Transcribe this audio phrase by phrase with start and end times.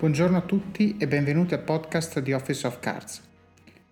[0.00, 3.20] Buongiorno a tutti e benvenuti al podcast di Office of Cards.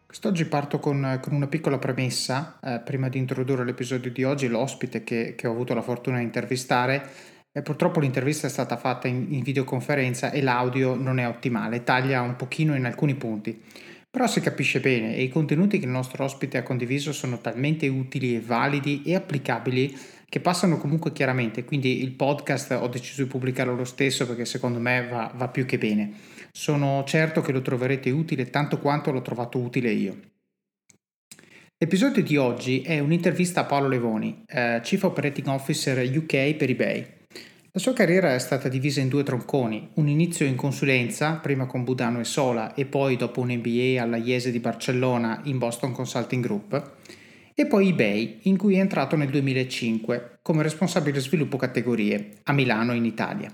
[0.07, 5.05] Quest'oggi parto con, con una piccola premessa, eh, prima di introdurre l'episodio di oggi, l'ospite
[5.05, 7.10] che, che ho avuto la fortuna di intervistare.
[7.53, 12.22] Eh, purtroppo l'intervista è stata fatta in, in videoconferenza e l'audio non è ottimale, taglia
[12.22, 13.63] un pochino in alcuni punti.
[14.11, 17.87] Però si capisce bene e i contenuti che il nostro ospite ha condiviso sono talmente
[17.87, 19.95] utili e validi e applicabili
[20.28, 24.78] che passano comunque chiaramente, quindi il podcast ho deciso di pubblicarlo lo stesso perché secondo
[24.78, 26.12] me va, va più che bene.
[26.52, 30.18] Sono certo che lo troverete utile tanto quanto l'ho trovato utile io.
[31.78, 37.06] L'episodio di oggi è un'intervista a Paolo Levoni, eh, Chief Operating Officer UK per eBay.
[37.70, 41.84] La sua carriera è stata divisa in due tronconi, un inizio in consulenza, prima con
[41.84, 46.42] Budano e Sola e poi dopo un MBA alla IESE di Barcellona in Boston Consulting
[46.42, 46.96] Group,
[47.60, 52.92] e poi eBay, in cui è entrato nel 2005 come responsabile sviluppo categorie a Milano
[52.92, 53.50] in Italia.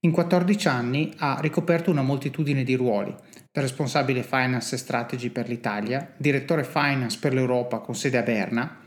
[0.00, 3.14] In 14 anni ha ricoperto una moltitudine di ruoli,
[3.52, 8.78] da responsabile finance e strategy per l'Italia, direttore finance per l'Europa con sede a Berna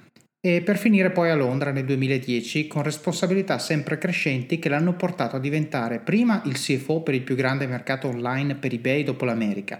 [0.41, 5.35] e per finire poi a Londra nel 2010 con responsabilità sempre crescenti che l'hanno portato
[5.35, 9.79] a diventare prima il CFO per il più grande mercato online per eBay dopo l'America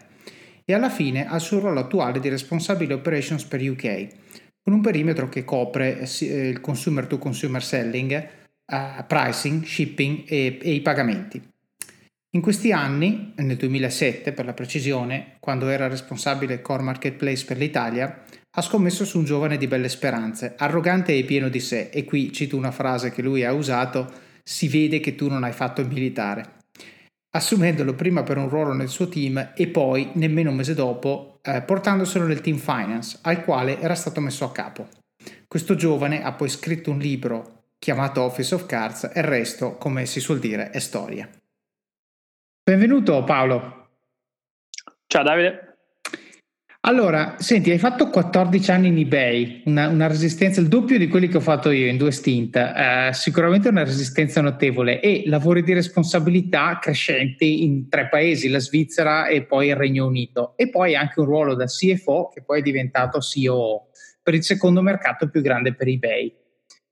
[0.63, 4.21] e alla fine al suo ruolo attuale di responsabile operations per UK,
[4.63, 8.27] con un perimetro che copre eh, eh, il consumer to consumer selling,
[8.65, 11.41] uh, pricing, shipping e, e, i pagamenti.
[12.35, 18.23] In questi anni, nel 2007 per la precisione, quando era responsabile core marketplace per l'Italia,
[18.55, 22.31] ha scommesso su un giovane di belle speranze, arrogante e pieno di sé, e qui
[22.31, 24.11] cito una frase che lui ha usato,
[24.43, 26.61] si vede che tu non hai fatto il militare
[27.35, 31.61] assumendolo prima per un ruolo nel suo team e poi, nemmeno un mese dopo, eh,
[31.61, 34.87] portandoselo nel team finance, al quale era stato messo a capo.
[35.47, 40.05] Questo giovane ha poi scritto un libro chiamato Office of Cards e il resto, come
[40.05, 41.29] si suol dire, è storia.
[42.63, 43.89] Benvenuto Paolo.
[45.05, 45.72] Ciao Davide.
[46.85, 51.29] Allora, senti, hai fatto 14 anni in eBay, una, una, resistenza il doppio di quelli
[51.29, 55.71] che ho fatto io in due stint, eh, sicuramente una resistenza notevole e lavori di
[55.71, 61.21] responsabilità crescenti in tre paesi, la Svizzera e poi il Regno Unito e poi anche
[61.21, 63.87] un ruolo da CFO che poi è diventato CEO
[64.21, 66.35] per il secondo mercato più grande per eBay.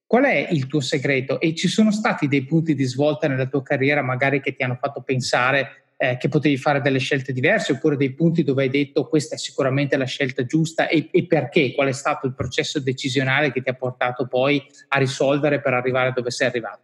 [0.05, 1.37] Qual è il tuo segreto?
[1.41, 4.77] E ci sono stati dei punti di svolta nella tua carriera magari che ti hanno
[4.79, 9.07] fatto pensare eh, che potevi fare delle scelte diverse oppure dei punti dove hai detto
[9.07, 11.75] questa è sicuramente la scelta giusta e, e perché?
[11.75, 16.11] Qual è stato il processo decisionale che ti ha portato poi a risolvere per arrivare
[16.11, 16.81] dove sei arrivato?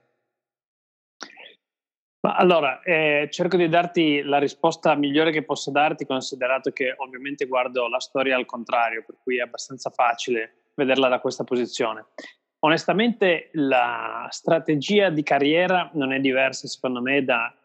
[2.30, 7.88] allora, eh, cerco di darti la risposta migliore che posso darti, considerato che ovviamente guardo
[7.88, 12.08] la storia al contrario, per cui è abbastanza facile vederla da questa posizione.
[12.60, 17.57] Onestamente, la strategia di carriera non è diversa, secondo me, da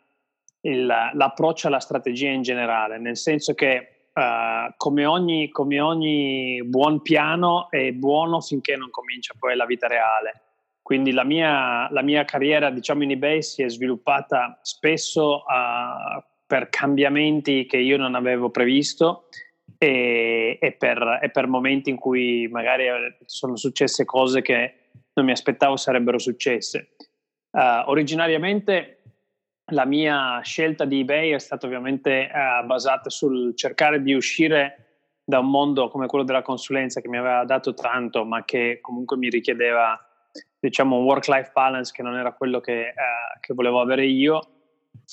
[0.63, 7.03] il, l'approccio alla strategia in generale, nel senso che uh, come, ogni, come, ogni, buon
[7.03, 10.41] piano è buono finché non comincia poi la vita reale.
[10.83, 16.69] Quindi la mia, la mia carriera diciamo in eBay si è sviluppata spesso uh, per
[16.69, 19.29] cambiamenti che io non avevo previsto
[19.79, 22.87] e, e, per, e per momenti in cui magari
[23.25, 24.75] sono successe cose che
[25.15, 26.95] non mi aspettavo sarebbero successe.
[27.51, 29.02] Uh, originariamente
[29.67, 34.83] la mia scelta di eBay è stata ovviamente eh, basata sul cercare di uscire
[35.25, 39.17] da un mondo come quello della consulenza che mi aveva dato tanto, ma che comunque
[39.17, 39.99] mi richiedeva,
[40.59, 42.95] diciamo, un work-life balance che non era quello che, eh,
[43.41, 44.41] che volevo avere io,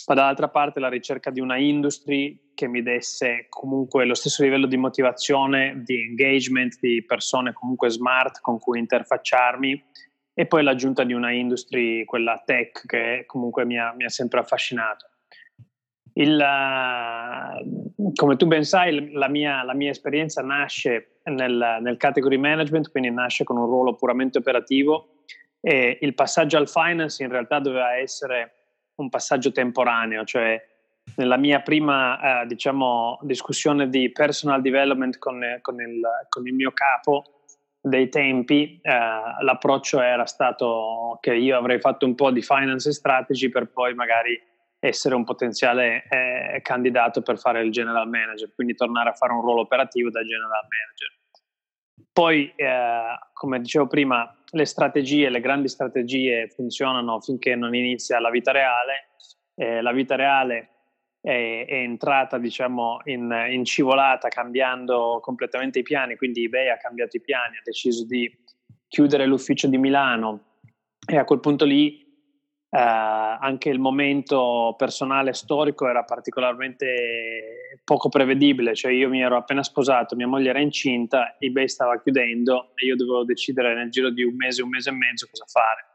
[0.08, 4.66] ma dall'altra parte la ricerca di una industry che mi desse comunque lo stesso livello
[4.66, 9.86] di motivazione, di engagement, di persone comunque smart con cui interfacciarmi
[10.39, 14.39] e poi l'aggiunta di una industry, quella tech, che comunque mi ha, mi ha sempre
[14.39, 15.09] affascinato.
[16.13, 22.38] Il, uh, come tu ben sai, la mia, la mia esperienza nasce nel, nel, category
[22.38, 25.24] management, quindi nasce con un ruolo puramente operativo
[25.59, 28.53] e il passaggio al finance in realtà doveva essere
[28.95, 30.57] un passaggio temporaneo, cioè
[31.18, 36.00] nella mia prima uh, diciamo, discussione di personal development con, con, il,
[36.30, 37.38] con il mio capo,
[37.81, 38.92] dei tempi eh,
[39.42, 44.40] l'approccio era stato che io avrei fatto un po' di finance strategy per poi magari
[44.80, 49.42] essere un potenziale eh, candidato per fare il general manager, quindi tornare a fare un
[49.42, 51.18] ruolo operativo da general manager.
[52.12, 58.30] Poi, eh, come dicevo prima, le strategie, le grandi strategie funzionano finché non inizia la
[58.30, 59.10] vita reale.
[59.56, 60.79] Eh, la vita reale
[61.30, 67.18] è, è entrata diciamo in, in, scivolata cambiando completamente i piani, quindi eBay ha cambiato
[67.18, 68.31] i piani, ha deciso di
[68.88, 70.58] chiudere l'ufficio di Milano.
[71.06, 72.08] E a quel punto lì
[72.72, 79.64] Uh, anche il momento personale storico era particolarmente poco prevedibile, cioè io mi ero appena
[79.64, 84.22] sposato, mia moglie era incinta, eBay stava chiudendo e io dovevo decidere nel giro di
[84.22, 85.88] un mese, un mese e mezzo cosa fare.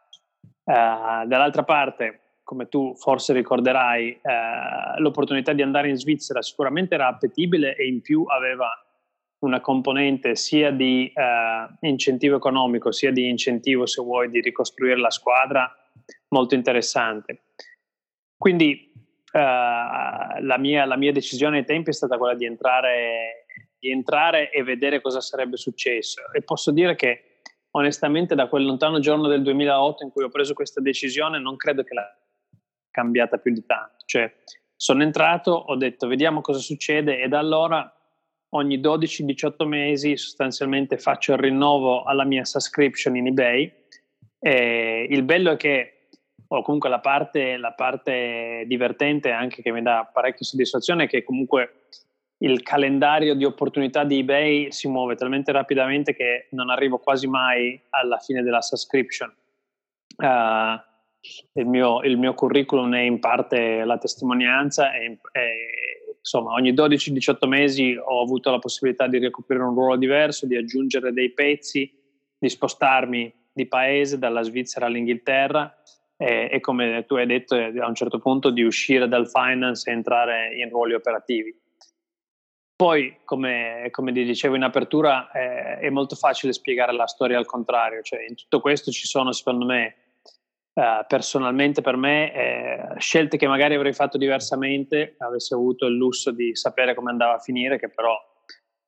[0.64, 7.08] Uh, dall'altra parte, come tu forse ricorderai, uh, l'opportunità di andare in Svizzera sicuramente era
[7.08, 8.70] appetibile e in più aveva
[9.38, 11.12] una componente sia di
[11.80, 15.70] incentivo economico, sia di incentivo, se vuoi, di ricostruire la squadra
[16.28, 17.44] molto interessante.
[18.36, 18.90] Quindi
[19.32, 23.46] uh, la, mia, la, mia, decisione ai tempi è stata quella di entrare,
[23.78, 26.22] di entrare e vedere cosa sarebbe successo.
[26.32, 27.40] E posso dire che
[27.72, 31.82] onestamente da quel lontano giorno del 2008 in cui ho preso questa decisione non credo
[31.82, 32.18] che l'ha
[32.94, 34.04] cambiata più di tanto.
[34.04, 34.32] Cioè,
[34.76, 37.92] sono entrato, ho detto vediamo cosa succede e da allora
[38.50, 43.72] ogni 12-18 mesi sostanzialmente faccio il rinnovo alla mia subscription in eBay.
[44.38, 45.94] E il bello è che
[46.46, 51.24] o comunque la parte, la parte divertente anche che mi dà parecchia soddisfazione è che
[51.24, 51.86] comunque
[52.38, 57.80] il calendario di opportunità di eBay si muove talmente rapidamente che non arrivo quasi mai
[57.90, 59.32] alla fine della subscription.
[60.16, 60.78] Uh,
[61.54, 67.46] il, mio, il, mio, curriculum è in parte la testimonianza e, e insomma ogni 12-18
[67.46, 71.90] mesi ho avuto la possibilità di ricoprire un ruolo diverso, di aggiungere dei pezzi,
[72.38, 75.74] di spostarmi di paese dalla Svizzera all'Inghilterra
[76.16, 79.92] e, e, come tu hai detto a un certo punto di uscire dal finance e
[79.92, 81.56] entrare in ruoli operativi.
[82.76, 88.02] Poi, come, come dicevo in apertura, eh, è molto facile spiegare la storia al contrario,
[88.02, 89.94] cioè in tutto questo ci sono secondo me,
[90.74, 96.32] eh, personalmente per me, eh, scelte che magari avrei fatto diversamente, avessi avuto il lusso
[96.32, 98.16] di sapere come andava a finire, che però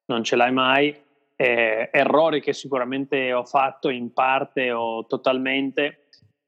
[0.07, 1.05] non ce l'hai mai,
[1.39, 6.07] errori che sicuramente ho fatto in parte o totalmente,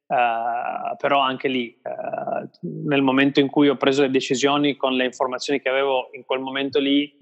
[0.09, 2.49] Uh, però anche lì, uh,
[2.87, 6.41] nel momento in cui ho preso le decisioni con le informazioni che avevo in quel
[6.41, 7.15] momento lì,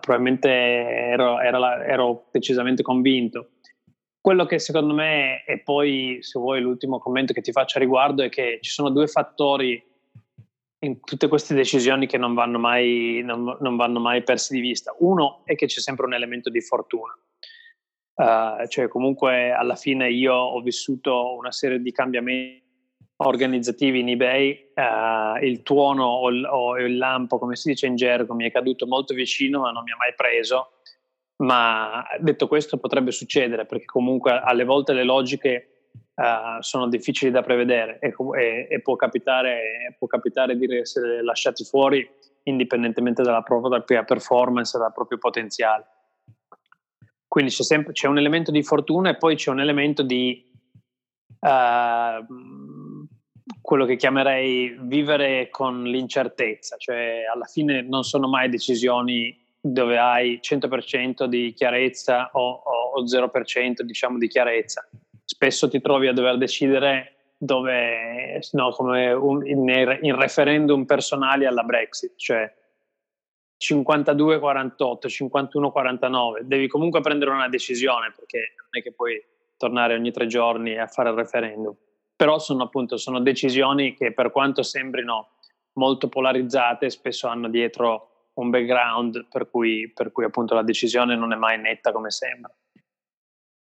[0.00, 3.52] probabilmente ero, ero, ero, decisamente convinto.
[4.20, 8.22] Quello che secondo me, e poi se vuoi l'ultimo commento che ti faccio a riguardo,
[8.22, 9.82] è che ci sono due fattori
[10.82, 14.94] in tutte queste decisioni che non vanno mai, non, non vanno mai persi di vista.
[14.98, 17.16] Uno è che c'è sempre un elemento di fortuna
[18.20, 22.62] Uh, cioè comunque alla fine io ho vissuto una serie di cambiamenti
[23.16, 27.96] organizzativi in eBay, uh, il tuono o il, o il, lampo, come si dice in
[27.96, 30.79] gergo, mi è caduto molto vicino ma non mi ha mai preso.
[31.40, 37.42] Ma detto questo potrebbe succedere perché comunque alle volte le logiche uh, sono difficili da
[37.42, 42.06] prevedere e, e, e può, capitare, può, capitare, di essere lasciati fuori
[42.42, 45.86] indipendentemente dalla propria performance e dal proprio potenziale.
[47.26, 50.46] Quindi c'è, sempre, c'è un elemento di fortuna e poi c'è un elemento di
[51.40, 52.26] uh,
[53.62, 60.40] quello che chiamerei vivere con l'incertezza, cioè alla fine non sono mai decisioni dove hai
[60.42, 64.88] 100% di chiarezza o, o, o 0% diciamo di chiarezza.
[65.24, 71.62] Spesso ti trovi a dover decidere dove, no, come un, in, in referendum personali alla
[71.62, 72.52] Brexit, cioè
[73.60, 79.22] 52-48, 51-49, devi comunque prendere una decisione perché non è che puoi
[79.56, 81.74] tornare ogni tre giorni a fare il referendum.
[82.16, 85.32] Però sono appunto sono decisioni che per quanto sembrino
[85.74, 88.09] molto polarizzate, spesso hanno dietro
[88.40, 92.52] un background per cui, per cui appunto la decisione non è mai netta come sembra.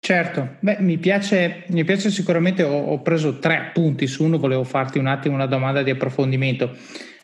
[0.02, 4.64] Certo, Beh, mi, piace, mi piace sicuramente, ho, ho preso tre appunti su uno, volevo
[4.64, 6.76] farti un attimo una domanda di approfondimento.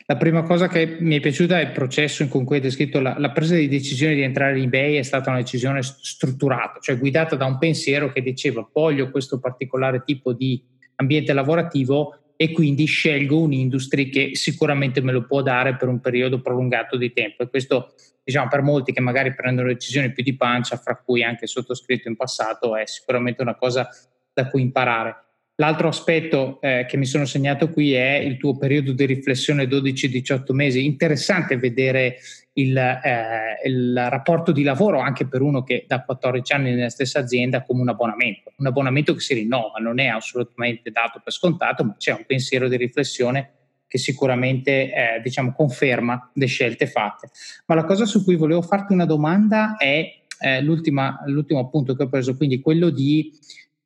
[0.08, 3.16] La prima cosa che mi è piaciuta è il processo con cui hai descritto la,
[3.18, 7.34] la, presa di decisione di entrare in eBay è stata una decisione strutturata, cioè guidata
[7.34, 10.62] da un pensiero che diceva voglio questo particolare tipo di
[10.96, 16.40] ambiente lavorativo e quindi scelgo un'industria che sicuramente me lo può dare per un periodo
[16.40, 20.76] prolungato di tempo e questo diciamo per molti che magari prendono decisioni più di pancia,
[20.76, 23.88] fra cui anche sottoscritto in passato, è sicuramente una cosa
[24.32, 25.25] da cui imparare.
[25.58, 30.52] L'altro aspetto eh, che mi sono segnato qui è il tuo periodo di riflessione 12-18
[30.52, 30.84] mesi.
[30.84, 32.18] Interessante vedere
[32.54, 37.20] il, eh, il, rapporto di lavoro anche per uno che da 14 anni nella stessa
[37.20, 38.52] azienda come un abbonamento.
[38.58, 42.68] Un abbonamento che si rinnova, non è assolutamente dato per scontato, ma c'è un pensiero
[42.68, 43.52] di riflessione
[43.88, 47.30] che sicuramente eh, diciamo, conferma le scelte fatte.
[47.64, 50.06] Ma la cosa su cui volevo farti una domanda è
[50.38, 53.32] eh, l'ultimo punto che ho preso, quindi quello di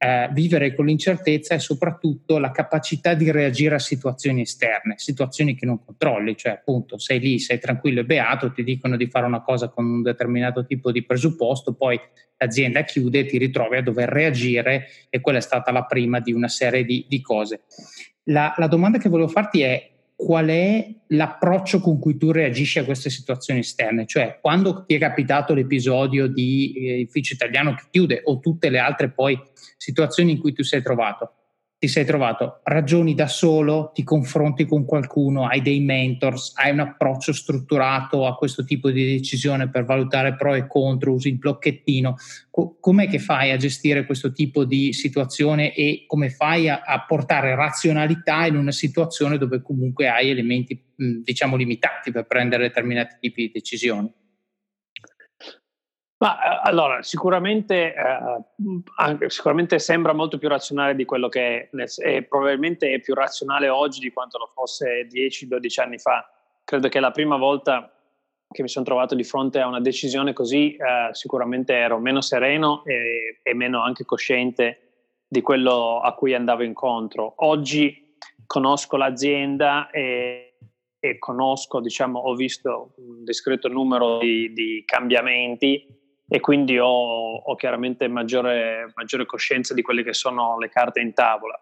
[0.02, 5.66] eh, vivere con l'incertezza è soprattutto la capacità di reagire a situazioni esterne, situazioni che
[5.66, 9.42] non controlli, cioè appunto sei lì, sei tranquillo e beato, ti dicono di fare una
[9.42, 12.00] cosa con un determinato tipo di presupposto, poi
[12.38, 16.32] l'azienda chiude e ti ritrovi a dover reagire e quella è stata la prima di
[16.32, 17.64] una serie di, di cose.
[18.24, 19.90] La, la domanda che volevo farti è
[20.22, 24.98] qual è l'approccio con cui tu reagisci a queste situazioni esterne, cioè quando ti è
[24.98, 29.40] capitato l'episodio di eh, ufficio italiano che chiude o tutte le altre poi
[29.78, 31.39] situazioni in cui tu sei trovato,
[31.80, 36.80] ti sei trovato, ragioni da solo, ti confronti con qualcuno, hai dei mentors, hai un
[36.80, 42.16] approccio strutturato a questo tipo di decisione per valutare pro e contro, usi il blocchettino.
[42.50, 47.02] Co- com'è che fai a gestire questo tipo di situazione e come fai a, a
[47.06, 53.44] portare razionalità in una situazione dove comunque hai elementi, diciamo, limitati per prendere determinati tipi
[53.44, 54.19] di decisioni?
[56.20, 62.22] Ma eh, allora, sicuramente, eh, sicuramente sembra molto più razionale di quello che è, e
[62.24, 66.30] probabilmente è più razionale oggi di quanto lo fosse 10-12 anni fa.
[66.62, 67.90] Credo che la prima volta
[68.50, 72.84] che mi sono trovato di fronte a una decisione così, eh, sicuramente ero meno sereno
[72.84, 77.32] e, e, meno anche cosciente di quello a cui andavo incontro.
[77.36, 80.56] Oggi conosco l'azienda e,
[80.98, 85.99] e conosco, diciamo, ho visto un discreto numero di, di cambiamenti
[86.32, 91.12] e quindi ho, ho chiaramente maggiore, maggiore, coscienza di quelle che sono le carte in
[91.12, 91.60] tavola.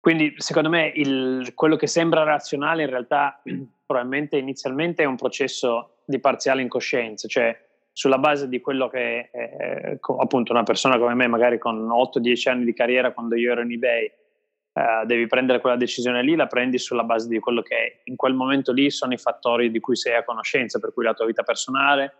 [0.00, 3.40] Quindi secondo me il, quello che sembra razionale in realtà
[3.86, 7.56] probabilmente inizialmente è un processo di parziale incoscienza, cioè
[7.92, 12.64] sulla base di quello che eh, appunto una persona come me, magari con 8-10 anni
[12.64, 16.76] di carriera quando io ero in eBay, eh, devi prendere quella decisione lì, la prendi
[16.76, 20.16] sulla base di quello che in quel momento lì sono i fattori di cui sei
[20.16, 22.16] a conoscenza, per cui la tua vita personale,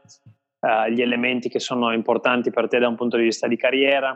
[0.65, 4.11] uh, gli elementi che sono importanti per te da un punto di vista di carriera.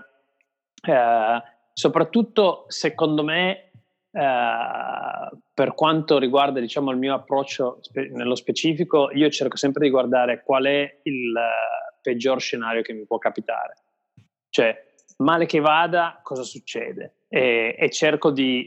[0.87, 3.71] Uh, soprattutto, secondo me,
[4.11, 9.91] uh, per quanto riguarda diciamo, il mio approccio spe- nello specifico, io cerco sempre di
[9.91, 11.35] guardare qual è il
[12.01, 13.75] peggior scenario che mi può capitare.
[14.49, 14.87] Cioè,
[15.19, 17.25] male che vada, cosa succede?
[17.29, 18.67] E, e cerco, di,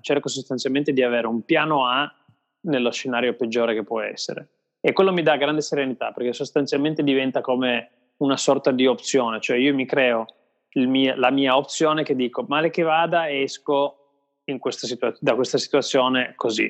[0.00, 2.10] cerco sostanzialmente di avere un piano A
[2.62, 7.40] nello scenario peggiore che può essere e quello mi dà grande serenità perché sostanzialmente diventa
[7.40, 10.26] come una sorta di opzione, cioè io mi creo
[10.72, 13.96] mio, la mia opzione che dico male che vada esco
[14.58, 16.68] questa situa- da questa situazione così.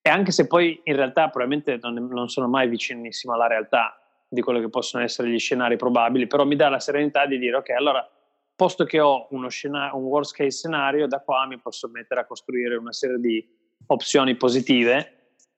[0.00, 4.40] E anche se poi in realtà probabilmente non, non sono mai vicinissimo alla realtà di
[4.40, 7.70] quello che possono essere gli scenari probabili, però mi dà la serenità di dire ok,
[7.70, 8.08] allora
[8.56, 12.76] posto che ho scenario, un worst case scenario, da qua mi posso mettere a costruire
[12.76, 13.46] una serie di
[13.86, 15.13] opzioni positive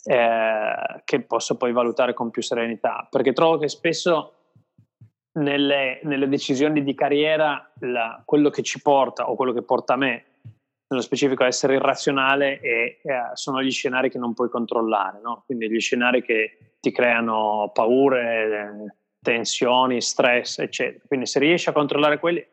[0.08, 4.32] eh, che posso poi valutare con più serenità, perché trovo che spesso
[5.32, 9.96] nelle, nelle decisioni di carriera la, quello che ci porta o quello che porta a
[9.96, 10.24] me
[10.88, 15.42] nello specifico a essere irrazionale e, eh, sono gli scenari che non puoi controllare, no?
[15.44, 21.02] quindi gli scenari che ti creano paure, tensioni, stress, eccetera.
[21.08, 22.46] Quindi se riesci a controllare quelli,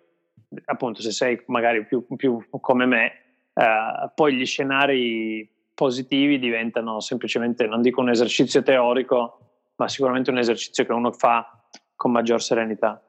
[0.65, 3.05] appunto se sei magari più, più come me,
[3.53, 9.39] eh, poi gli scenari positivi diventano semplicemente, non dico un esercizio teorico,
[9.75, 11.65] ma sicuramente un esercizio che uno fa
[11.95, 13.01] con maggior serenità.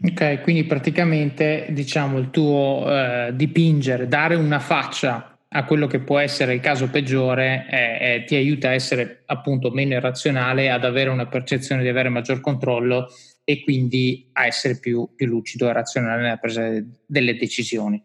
[0.00, 6.18] Ok, quindi praticamente diciamo il tuo eh, dipingere, dare una faccia a quello che può
[6.18, 11.10] essere il caso peggiore eh, eh, ti aiuta a essere appunto meno irrazionale, ad avere
[11.10, 13.08] una percezione di avere maggior controllo
[13.42, 16.68] e quindi a essere più, più lucido e razionale nella presa
[17.06, 18.00] delle decisioni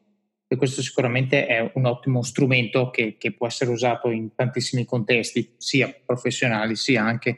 [0.54, 5.56] e questo sicuramente è un ottimo strumento che, che, può essere usato in tantissimi contesti,
[5.58, 7.38] sia professionali sia anche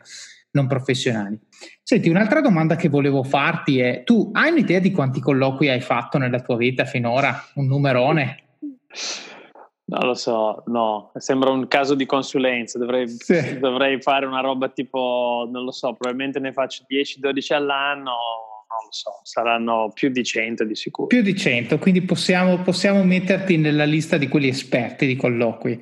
[0.52, 1.40] non professionali.
[1.82, 6.18] Senti, un'altra domanda che volevo farti è, tu hai un'idea di quanti colloqui hai fatto
[6.18, 7.42] nella tua vita finora?
[7.56, 8.44] Un numerone?
[9.88, 13.60] Non lo so, no, sembra un caso di consulenza, dovrei, sì.
[13.60, 18.14] dovrei fare una roba tipo, non lo so, probabilmente ne faccio 10-12 all'anno,
[18.76, 21.08] non lo so, saranno più di 100 di sicuro.
[21.08, 25.80] Più di 100, quindi possiamo, possiamo metterti nella lista di quelli esperti di colloqui.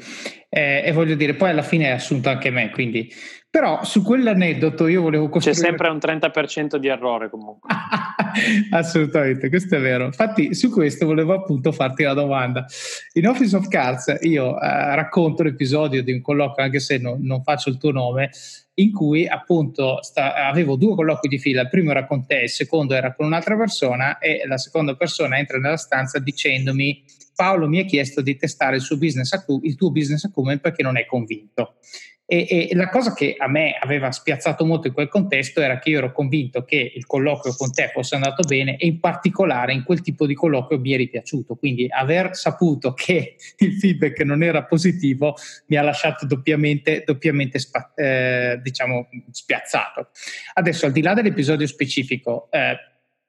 [0.50, 3.12] Eh, e voglio dire, poi alla fine è assunto anche me, quindi...
[3.54, 5.62] Però su quell'aneddoto io volevo costruire...
[5.62, 7.70] C'è sempre un 30% di errore comunque.
[8.72, 10.06] Assolutamente, questo è vero.
[10.06, 12.66] Infatti su questo volevo appunto farti la domanda.
[13.14, 17.44] In Office of Cards io eh, racconto l'episodio di un colloquio, anche se no, non
[17.44, 18.32] faccio il tuo nome,
[18.74, 22.50] in cui appunto sta, avevo due colloqui di fila, il primo era con te, il
[22.50, 27.04] secondo era con un'altra persona e la seconda persona entra nella stanza dicendomi
[27.36, 29.32] Paolo mi ha chiesto di testare il, suo business,
[29.62, 31.76] il tuo business acumen perché non è convinto.
[32.26, 35.90] E, e, la cosa che a me aveva spiazzato molto in quel contesto era che
[35.90, 39.84] io ero convinto che il colloquio con te fosse andato bene e in particolare in
[39.84, 41.56] quel tipo di colloquio mi eri piaciuto.
[41.56, 45.36] Quindi aver saputo che il feedback non era positivo
[45.68, 50.10] mi ha lasciato doppiamente, doppiamente spa, eh, diciamo, spiazzato.
[50.54, 52.78] Adesso, al di là dell'episodio specifico, eh,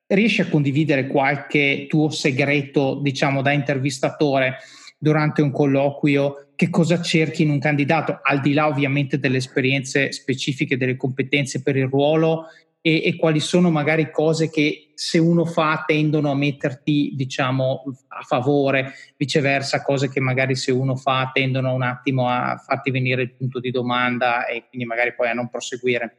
[0.06, 4.58] riesci a condividere qualche tuo segreto, diciamo, da intervistatore
[4.98, 10.12] durante un colloquio che cosa cerchi in un candidato, al di là ovviamente delle esperienze
[10.12, 12.46] specifiche, delle competenze per il ruolo
[12.80, 18.20] e, e, quali sono magari cose che se uno fa tendono a metterti diciamo a
[18.22, 23.32] favore, viceversa cose che magari se uno fa tendono un attimo a farti venire il
[23.32, 26.18] punto di domanda e quindi magari poi a non proseguire.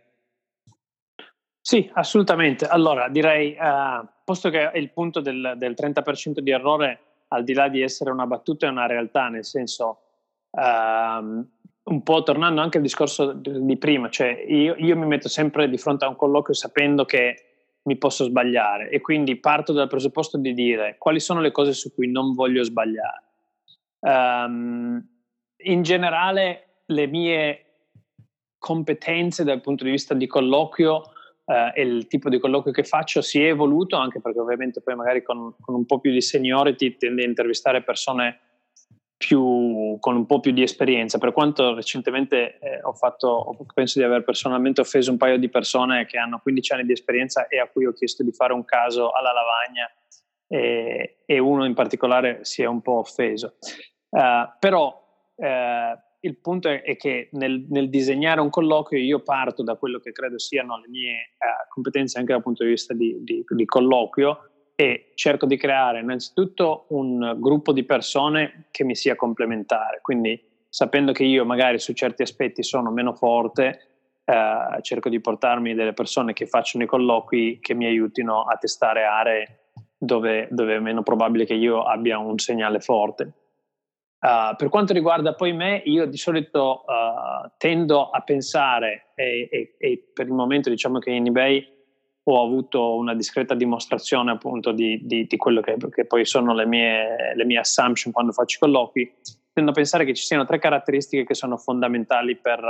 [1.61, 2.65] Sì, assolutamente.
[2.65, 6.99] Allora direi, uh, posto che il punto del, del 30% di errore
[7.29, 9.99] al di là di essere una battuta è una realtà, nel senso
[10.55, 11.45] Uh,
[11.85, 15.77] un po' tornando anche al discorso di prima, cioè io, io, mi metto sempre di
[15.77, 17.45] fronte a un colloquio sapendo che
[17.83, 21.93] mi posso sbagliare e quindi parto dal presupposto di dire quali sono le cose su
[21.93, 23.23] cui non voglio sbagliare.
[23.99, 25.05] Um,
[25.57, 27.65] in generale le mie
[28.57, 30.95] competenze dal punto di vista di colloquio
[31.43, 34.95] uh, e il tipo di colloquio che faccio si è evoluto anche perché ovviamente poi
[34.95, 38.39] magari con, con un po' più di seniority tende a intervistare persone
[39.17, 44.05] più, con un po' più di esperienza, per quanto recentemente eh, ho fatto, penso di
[44.05, 47.67] aver personalmente offeso un paio di persone che hanno 15 anni di esperienza e a
[47.67, 49.89] cui ho chiesto di fare un caso alla lavagna
[50.47, 53.55] e, e uno in particolare si è un po' offeso.
[54.09, 55.01] Uh, però
[55.35, 55.45] uh,
[56.19, 60.11] il punto è, è che nel, nel, disegnare un colloquio io parto da quello che
[60.11, 64.51] credo siano le mie uh, competenze anche dal punto di vista di, di, di colloquio
[64.75, 71.13] e cerco di creare innanzitutto un gruppo di persone che mi sia complementare, quindi sapendo
[71.13, 73.87] che io magari su certi aspetti sono meno forte,
[74.25, 79.05] eh, cerco di portarmi delle persone che facciano i colloqui che mi aiutino a testare
[79.05, 79.59] aree
[79.97, 83.31] dove, dove è meno probabile che io abbia un segnale forte.
[84.19, 89.75] Uh, per quanto riguarda poi me, io di solito uh, tendo a pensare, e, e,
[89.77, 91.74] e, per il momento diciamo che in eBay
[92.27, 96.65] ho avuto una discreta dimostrazione appunto di, di, di quello che, che, poi sono le
[96.65, 99.13] mie, le mie assumption quando faccio i colloqui,
[99.53, 102.63] tendo a pensare che ci siano tre caratteristiche che sono fondamentali per,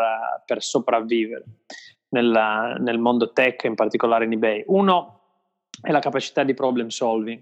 [0.46, 1.44] per sopravvivere
[2.10, 4.64] nella, nel mondo tech, in particolare in eBay.
[4.68, 5.22] Uno
[5.82, 7.42] è la capacità di problem solving,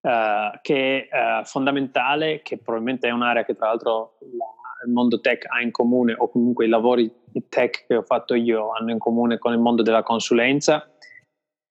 [0.00, 4.46] uh, che è uh, fondamentale, che probabilmente è un'area che tra l'altro la,
[4.86, 7.12] il mondo tech ha in comune, o comunque i lavori
[7.48, 10.93] tech che ho fatto io hanno in comune con il mondo della consulenza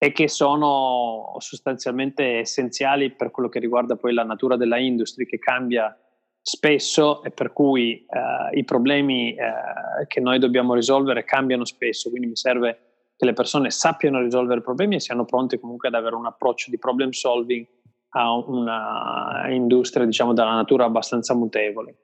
[0.04, 5.40] e che sono sostanzialmente essenziali per quello che riguarda poi la natura della industria che
[5.40, 5.98] cambia
[6.42, 12.28] spesso e per cui eh, i problemi eh, che noi dobbiamo risolvere cambiano spesso, quindi
[12.28, 12.80] mi serve
[13.16, 16.78] che le persone sappiano risolvere problemi e siano pronte comunque ad avere un approccio di
[16.78, 17.66] problem solving
[18.10, 21.96] a una industria diciamo dalla natura abbastanza mutevole.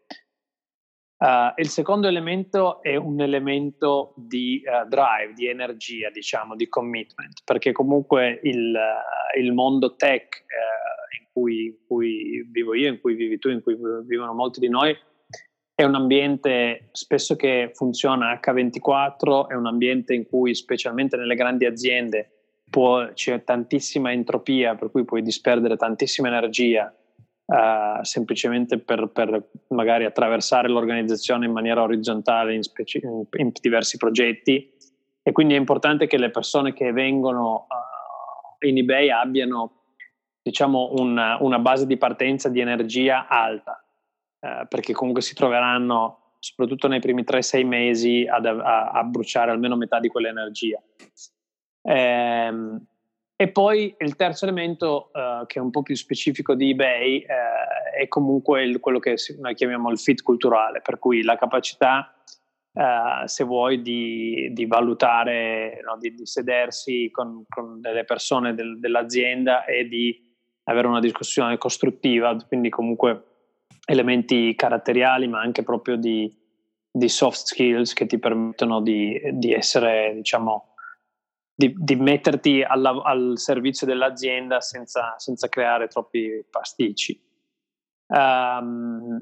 [1.19, 7.41] Uh, il secondo elemento è un elemento di uh, drive, di energia, diciamo, di commitment,
[7.43, 10.45] perché comunque il, uh, il mondo tech
[11.19, 14.69] in cui, in, cui, vivo io, in cui vivi tu, in cui vivono molti di
[14.69, 14.95] noi,
[15.75, 21.65] è un ambiente spesso che funziona H24, è un ambiente in cui, specialmente nelle grandi
[21.65, 22.32] aziende,
[22.69, 26.93] può, c'è tantissima entropia, per cui puoi disperdere tantissima energia
[27.49, 33.97] uh, semplicemente per, per, magari attraversare l'organizzazione in maniera orizzontale in, speci- in, in, diversi
[33.97, 34.71] progetti
[35.21, 39.73] e quindi è importante che le persone che vengono uh, in eBay abbiano
[40.41, 43.83] diciamo una, una, base di partenza di energia alta
[44.39, 49.75] uh, perché comunque si troveranno soprattutto nei primi 3-6 mesi ad, a, a, bruciare almeno
[49.75, 50.81] metà di quell'energia.
[51.81, 52.81] Ehm,
[53.41, 57.97] e poi il terzo elemento, uh, che è un po' più specifico di eBay, uh,
[57.97, 62.21] è comunque il, quello che noi chiamiamo il fit culturale, per cui la capacità,
[62.73, 68.78] uh, se vuoi, di, di valutare, no, di, di, sedersi con, con delle persone del,
[68.78, 70.21] dell'azienda e di
[70.63, 73.23] avere una discussione costruttiva, quindi comunque
[73.86, 76.30] elementi caratteriali, ma anche proprio di,
[76.91, 80.68] di soft skills che ti permettono di, di essere, diciamo,
[81.60, 87.22] di, di metterti alla, al servizio dell'azienda senza, senza creare troppi pasticci.
[88.08, 89.22] Um,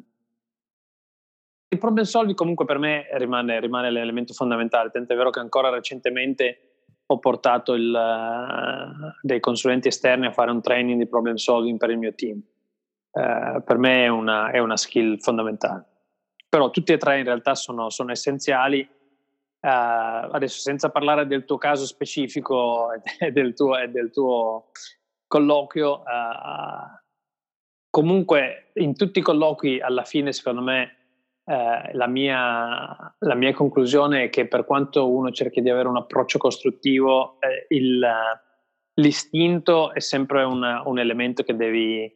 [1.67, 6.83] il problem solving comunque per me rimane, rimane l'elemento fondamentale, tant'è vero che ancora recentemente
[7.07, 11.89] ho portato il, uh, dei consulenti esterni a fare un training di problem solving per
[11.89, 12.39] il mio team.
[13.13, 15.85] Uh, per me è una, è una skill fondamentale.
[16.49, 18.87] però tutti e tre in realtà sono, sono essenziali.
[19.59, 22.89] Uh, adesso senza parlare del tuo caso specifico
[23.19, 24.71] e del tuo, e del tuo
[25.27, 26.99] colloquio, uh,
[27.89, 30.97] comunque in tutti i colloqui alla fine secondo me
[31.49, 35.95] eh, la, mia, la, mia, conclusione è che per quanto uno cerchi di avere un
[35.95, 38.05] approccio costruttivo, eh, il,
[38.95, 42.13] l'istinto è sempre un, un elemento che devi,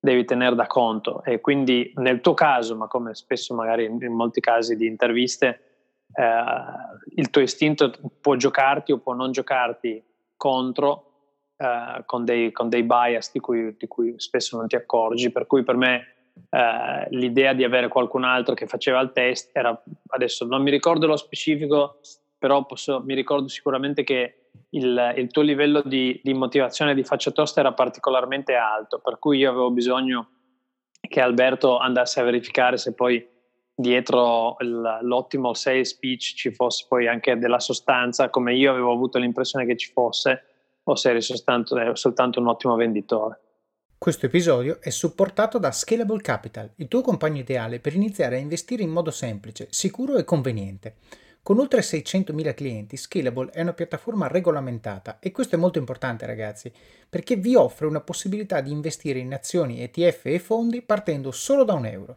[0.00, 1.22] devi, tenere da conto.
[1.22, 5.71] E quindi nel tuo caso, ma come spesso magari in, in molti casi di interviste,
[6.14, 10.02] eh, il tuo istinto può giocarti o può non giocarti
[10.36, 11.12] contro
[11.56, 15.46] eh, con, dei, con, dei, bias di cui, di cui spesso non ti accorgi, per
[15.46, 16.06] cui per me
[16.50, 21.06] eh, l'idea di avere qualcun altro che faceva il test era, adesso non mi ricordo
[21.06, 22.00] lo specifico,
[22.38, 27.30] però posso, mi ricordo sicuramente che il, il tuo livello di, di, motivazione di faccia
[27.30, 30.28] tosta era particolarmente alto, per cui io avevo bisogno
[31.00, 33.24] che Alberto andasse a verificare se poi
[33.74, 39.66] dietro l'ottimo sales speech ci fosse poi anche della sostanza, come io avevo avuto l'impressione
[39.66, 40.44] che ci fosse,
[40.84, 43.40] o se eri soltanto, soltanto un ottimo venditore.
[43.98, 48.82] Questo episodio è supportato da Scalable Capital, il tuo compagno ideale per iniziare a investire
[48.82, 50.96] in modo semplice, sicuro e conveniente.
[51.40, 56.72] Con oltre 600.000 clienti, Scalable è una piattaforma regolamentata e questo è molto importante ragazzi,
[57.08, 61.74] perché vi offre una possibilità di investire in azioni, ETF e fondi partendo solo da
[61.74, 62.16] un euro.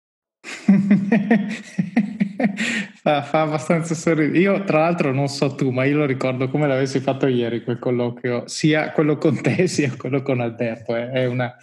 [3.01, 4.39] fa, fa, abbastanza sorridere.
[4.39, 7.79] Io, tra l'altro, non so tu, ma io lo ricordo come l'avessi fatto ieri quel
[7.79, 10.95] colloquio, sia quello con te sia quello con Alberto.
[10.95, 11.09] Eh.
[11.11, 11.53] È una,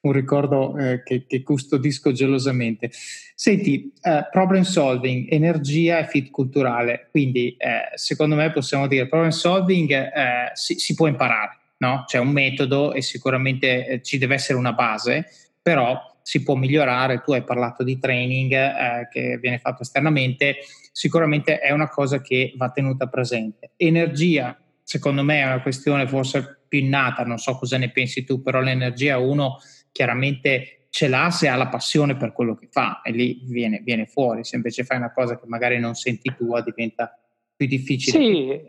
[0.00, 2.90] un ricordo eh, che, che, custodisco gelosamente.
[3.34, 7.08] Senti, eh, problem solving, energia e fit culturale.
[7.10, 12.04] Quindi, eh, secondo me, possiamo dire problem solving eh, si, si, può imparare, no?
[12.06, 15.26] C'è un metodo e sicuramente eh, ci deve essere una base,
[15.60, 20.56] però si può migliorare, tu hai parlato di training eh, che viene fatto esternamente,
[20.90, 23.74] sicuramente è una cosa che va tenuta presente.
[23.76, 28.42] Energia, secondo me è una questione forse più innata, non so cosa ne pensi tu,
[28.42, 29.58] però l'energia uno
[29.92, 34.06] chiaramente ce l'ha se ha la passione per quello che fa e lì viene, viene
[34.06, 37.16] fuori, se invece fai una cosa che magari non senti tua diventa
[37.54, 38.18] più difficile.
[38.18, 38.62] Sì,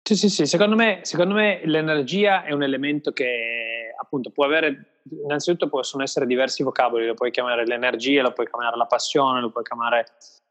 [0.00, 0.46] sì, sì, sì.
[0.46, 6.26] Secondo, me, secondo me l'energia è un elemento che appunto può avere innanzitutto possono essere
[6.26, 10.06] diversi vocaboli, lo puoi chiamare l'energia, lo puoi chiamare la passione, lo puoi chiamare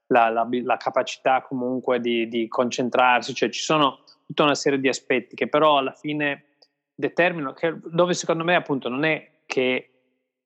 [0.07, 4.87] la, la, la capacità comunque di, di, concentrarsi, cioè ci sono tutta una serie di
[4.87, 6.45] aspetti che però alla fine
[6.93, 9.89] determinano, che, dove secondo me appunto non è che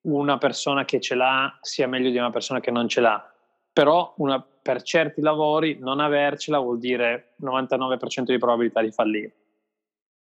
[0.01, 3.31] una persona che ce l'ha sia meglio di una persona che non ce l'ha,
[3.71, 9.33] però una, per certi lavori non avercela vuol dire 99% di probabilità di fallire.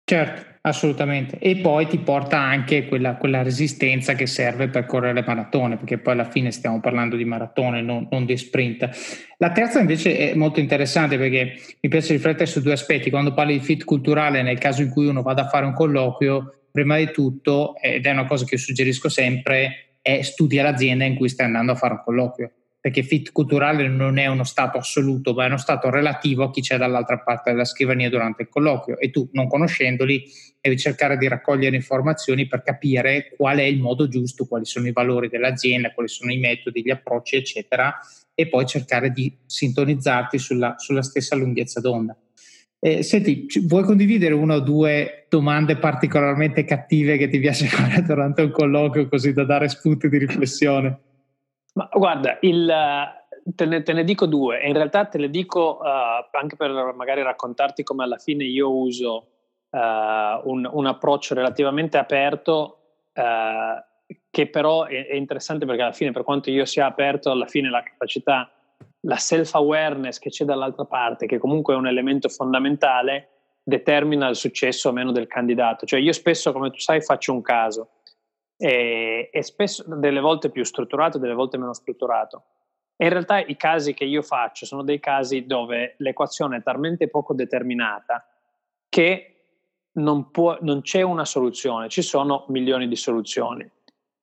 [0.10, 1.38] Certo, assolutamente.
[1.38, 5.98] E poi ti porta anche quella, quella, resistenza che serve per correre le maratone, perché
[5.98, 8.89] poi alla fine stiamo parlando di maratone, non, non, di sprint.
[9.38, 13.10] La terza invece è molto interessante perché mi piace riflettere su due aspetti.
[13.10, 16.62] Quando parli di fit culturale, nel caso in cui uno vada a fare un colloquio,
[16.72, 21.15] prima di tutto, ed è una cosa che io suggerisco sempre, è studia l'azienda in
[21.15, 25.33] cui stai andando a fare un colloquio perché fit culturale non è uno stato assoluto,
[25.33, 28.97] ma è uno stato relativo a chi c'è dall'altra parte della scrivania durante il colloquio
[28.99, 30.23] e tu, non conoscendoli,
[30.61, 34.91] devi cercare di raccogliere informazioni per capire qual è il modo giusto, quali sono i
[34.91, 37.95] valori dell'azienda, quali sono i metodi, gli approcci, eccetera,
[38.33, 42.15] e poi cercare di sintonizzarti sulla, sulla stessa lunghezza d'onda.
[42.79, 48.43] Eh, senti, vuoi condividere una o due domande particolarmente cattive che ti piace fare durante
[48.43, 50.99] un colloquio così da dare spunti di riflessione?
[51.77, 52.73] Ma guarda, il,
[53.55, 57.21] te, ne, te, ne, dico due in realtà te le dico uh, anche per magari
[57.21, 59.27] raccontarti come alla fine io uso
[59.69, 59.77] uh,
[60.49, 62.79] un, un, approccio relativamente aperto
[63.13, 67.45] uh, che però è, è, interessante perché alla fine per quanto io sia aperto alla
[67.45, 68.49] fine la capacità
[69.01, 73.29] la self-awareness che c'è dall'altra parte, che comunque è un elemento fondamentale,
[73.63, 75.85] determina il successo o meno del candidato.
[75.85, 77.89] Cioè io spesso, come tu sai, faccio un caso
[78.58, 82.43] e, e spesso delle volte più strutturato, delle volte meno strutturato.
[82.96, 87.08] E in realtà i casi che io faccio sono dei casi dove l'equazione è talmente
[87.10, 88.28] poco determinata
[88.89, 89.38] che
[89.93, 93.70] non, può, non c'è una soluzione, ci sono milioni di soluzioni.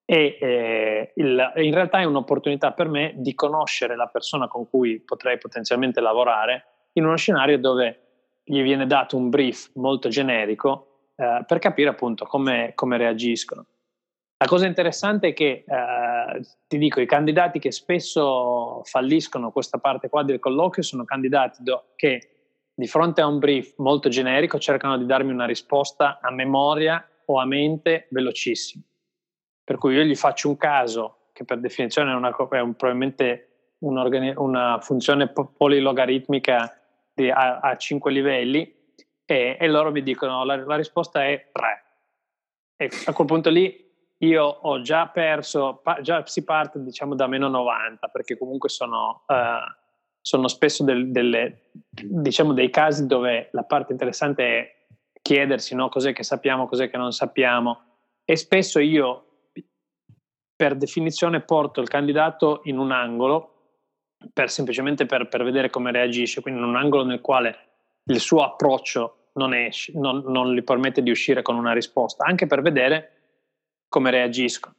[0.07, 5.01] E eh, il, in realtà è un'opportunità per me di conoscere la persona con cui
[5.01, 8.01] potrei potenzialmente lavorare in uno scenario dove
[8.45, 13.65] gli viene dato un brief molto generico eh, per capire appunto come, come, reagiscono.
[14.45, 20.11] La cosa interessante è che, eh, ti dico, i candidati che spesso falliscono questa parte
[20.11, 22.29] qua del colloquio sono candidati do, che
[22.75, 27.41] di fronte a un brief molto generico cercano di darmi una risposta a memoria o
[27.41, 28.85] a mente velocissima.
[29.65, 33.77] Per cui io gli faccio un caso che per definizione è, una, è un, probabilmente
[33.79, 36.83] una funzione polilogaritmica
[37.15, 38.93] di, a, a 5 livelli
[39.25, 41.85] e, e, loro mi dicono la, la risposta è 3.
[42.77, 43.84] E a quel punto lì
[44.25, 49.25] io ho già perso, già si parte diciamo da meno 90 perché comunque sono...
[49.27, 49.83] Uh,
[50.27, 54.75] sono spesso del, delle, diciamo, dei casi dove la parte interessante è
[55.21, 57.81] chiedersi no, cos'è che sappiamo, cos'è che non sappiamo.
[58.25, 59.51] E spesso io
[60.57, 63.51] per definizione porto il candidato in un angolo
[64.33, 67.57] per, semplicemente per, per vedere come reagisce, quindi in un angolo nel quale
[68.05, 72.47] il suo approccio non, esce, non, non gli permette di uscire con una risposta, anche
[72.47, 73.14] per vedere
[73.95, 74.75] come reagiscono.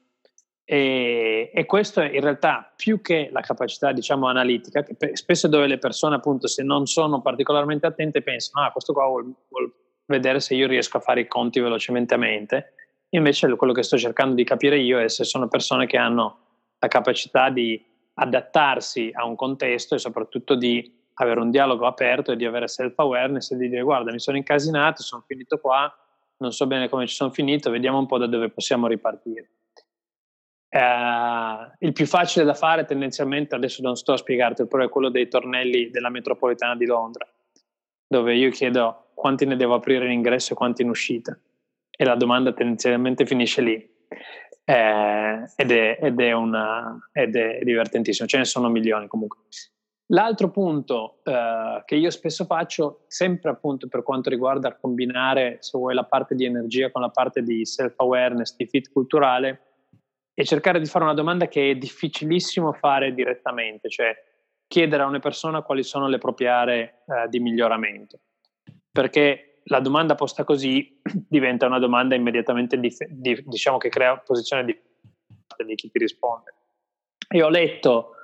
[0.66, 5.78] E, e, questo in realtà più che la capacità diciamo analitica, che spesso dove le
[5.78, 9.72] persone appunto se non sono particolarmente attente pensano ah questo qua vuol, vuol
[10.08, 12.74] vedere se io riesco a fare i conti velocemente a mente,
[13.12, 16.40] invece quello che sto cercando di capire io è se sono persone che hanno
[16.80, 17.82] la capacità di
[18.16, 23.52] adattarsi a un contesto e soprattutto di avere un dialogo aperto e di avere self-awareness
[23.52, 25.90] e di dire guarda mi sono incasinato, sono finito qua,
[26.38, 29.50] non so bene come ci sono finito, vediamo un po' da dove possiamo ripartire.
[30.70, 35.10] Eh, il più facile da fare tendenzialmente, adesso non sto a spiegarti, però è quello
[35.10, 37.26] dei tornelli della metropolitana di Londra,
[38.08, 41.38] dove io chiedo quanti ne devo aprire in ingresso e quanti in uscita.
[41.98, 43.94] E la domanda tendenzialmente finisce lì.
[44.68, 49.40] Eh, ed, è, ed, è una, ed, è, divertentissimo, ce ne sono milioni comunque.
[50.10, 55.96] L'altro punto eh, che io spesso faccio, sempre appunto per quanto riguarda combinare, se vuoi,
[55.96, 59.62] la parte di energia con la parte di self-awareness, di fit culturale,
[60.38, 64.14] e cercare di fare una domanda che è difficilissimo fare direttamente, cioè
[64.68, 68.20] chiedere a una persona quali sono le proprie aree eh, di miglioramento,
[68.92, 74.66] perché la domanda posta così diventa una domanda immediatamente, dif- di, diciamo che crea posizione
[74.66, 74.80] di,
[75.66, 76.54] di chi ti risponde.
[77.30, 78.15] Io ho letto,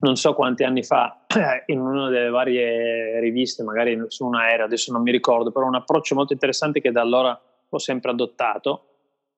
[0.00, 1.24] non so quanti anni fa,
[1.66, 5.74] in una delle varie riviste, magari su un aereo, adesso non mi ricordo, però un
[5.74, 8.86] approccio molto interessante che da allora ho sempre adottato,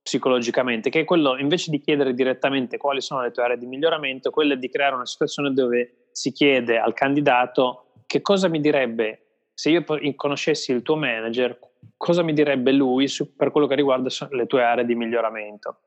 [0.02, 4.30] psicologicamente, che è quello invece di chiedere direttamente quali sono le tue aree di miglioramento,
[4.30, 9.22] quello è di creare una situazione dove si chiede al candidato che cosa mi direbbe
[9.54, 9.84] se io
[10.16, 11.58] conoscessi il tuo manager,
[11.96, 15.78] cosa mi direbbe lui su, per quello che riguarda le tue aree di miglioramento.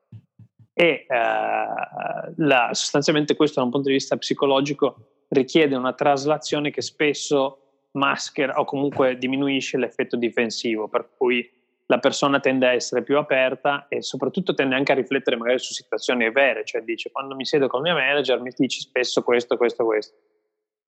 [0.77, 6.81] E eh, la, sostanzialmente questo da un punto di vista psicologico richiede una traslazione che
[6.81, 7.59] spesso
[7.91, 11.49] maschera o comunque diminuisce l'effetto difensivo, per cui
[11.87, 15.73] la persona tende a essere più aperta e soprattutto tende anche a riflettere magari su
[15.73, 19.55] situazioni vere, cioè dice quando mi siedo con il mio manager mi dice spesso questo,
[19.55, 20.15] questo, questo.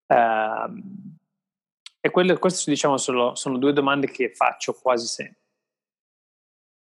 [0.08, 1.16] Uh,
[2.00, 5.47] e quelle, queste diciamo sono, sono due domande che faccio quasi sempre.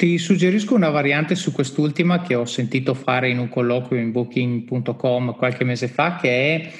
[0.00, 5.36] Ti suggerisco una variante su quest'ultima che ho sentito fare in un colloquio in booking.com
[5.36, 6.72] qualche mese fa, che è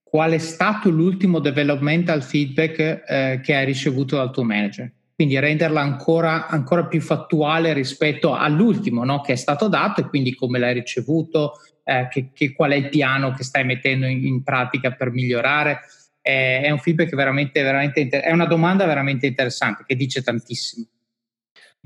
[0.00, 5.80] qual è stato l'ultimo developmental feedback eh, che hai ricevuto dal tuo manager quindi renderla
[5.80, 9.22] ancora, ancora più fattuale rispetto all'ultimo no?
[9.22, 12.90] che è stato dato e quindi come l'hai ricevuto, eh, che, che, qual è il
[12.90, 15.80] piano che stai mettendo in, in pratica per migliorare.
[16.20, 20.86] È un feedback veramente, veramente inter- è una domanda veramente interessante che dice tantissimo.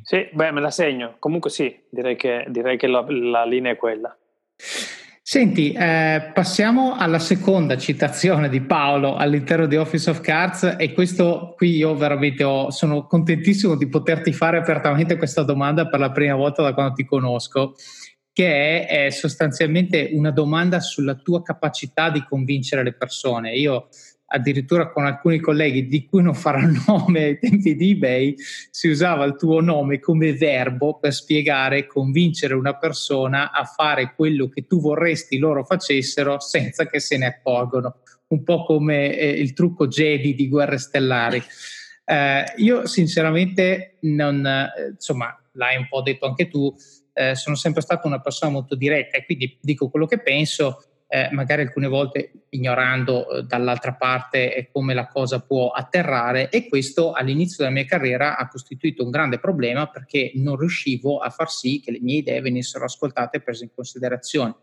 [0.02, 1.16] Sì, beh, me la segno.
[1.18, 4.16] Comunque sì, direi che, direi che la, la linea è quella.
[5.28, 11.54] Senti, eh, passiamo alla seconda citazione di Paolo all'interno di Office of Cards e questo
[11.56, 16.36] qui io veramente ho, sono contentissimo di poterti fare apertamente questa domanda per la prima
[16.36, 17.74] volta da quando ti conosco,
[18.32, 23.56] che è, è sostanzialmente una domanda sulla tua capacità di convincere le persone.
[23.56, 23.88] Io
[24.26, 28.34] addirittura con alcuni colleghi di cui non farò nome ai tempi di eBay,
[28.70, 34.48] si usava il tuo nome come verbo per spiegare, convincere una persona a fare quello
[34.48, 37.96] che tu vorresti loro facessero senza che se ne accorgono.
[38.28, 41.40] un po' come eh, il trucco Jedi di Guerre Stellari.
[42.04, 46.74] Eh, io sinceramente non, eh, insomma, l'hai un po' detto anche tu,
[47.12, 51.28] eh, sono sempre stata una persona molto diretta e quindi dico quello che penso, eh,
[51.32, 57.58] magari alcune volte ignorando eh, dall'altra parte come la cosa può atterrare e questo all'inizio
[57.58, 61.92] della mia carriera ha costituito un grande problema perché non riuscivo a far sì che
[61.92, 64.54] le mie idee venissero ascoltate e prese in considerazione.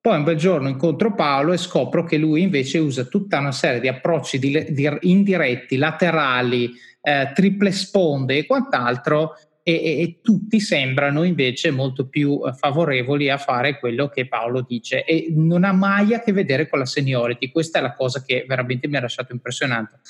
[0.00, 3.80] Poi un bel giorno incontro Paolo e scopro che lui invece usa tutta una serie
[3.80, 6.70] di approcci di, di indiretti, laterali,
[7.00, 9.36] eh, triple sponde e quant'altro
[9.68, 14.64] e, e, e, tutti sembrano invece molto più eh, favorevoli a fare quello che Paolo
[14.66, 17.50] dice e non ha mai a che vedere con la seniority.
[17.50, 20.00] Questa è la cosa che veramente mi ha lasciato impressionante.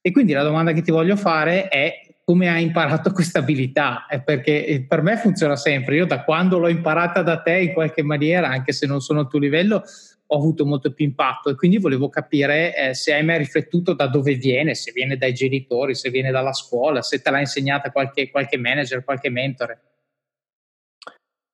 [0.00, 4.64] E quindi la domanda che ti voglio fare è come hai imparato questa abilità, perché
[4.64, 5.96] eh, per me funziona sempre.
[5.96, 9.28] Io da quando l'ho imparata da te in qualche maniera, anche se non sono al
[9.28, 9.82] tuo livello,
[10.32, 14.06] ho avuto molto più impatto e quindi volevo capire eh, se hai mai riflettuto da
[14.06, 18.30] dove viene, se viene dai genitori, se viene dalla scuola, se te l'ha insegnata qualche,
[18.30, 19.80] qualche manager, qualche mentore.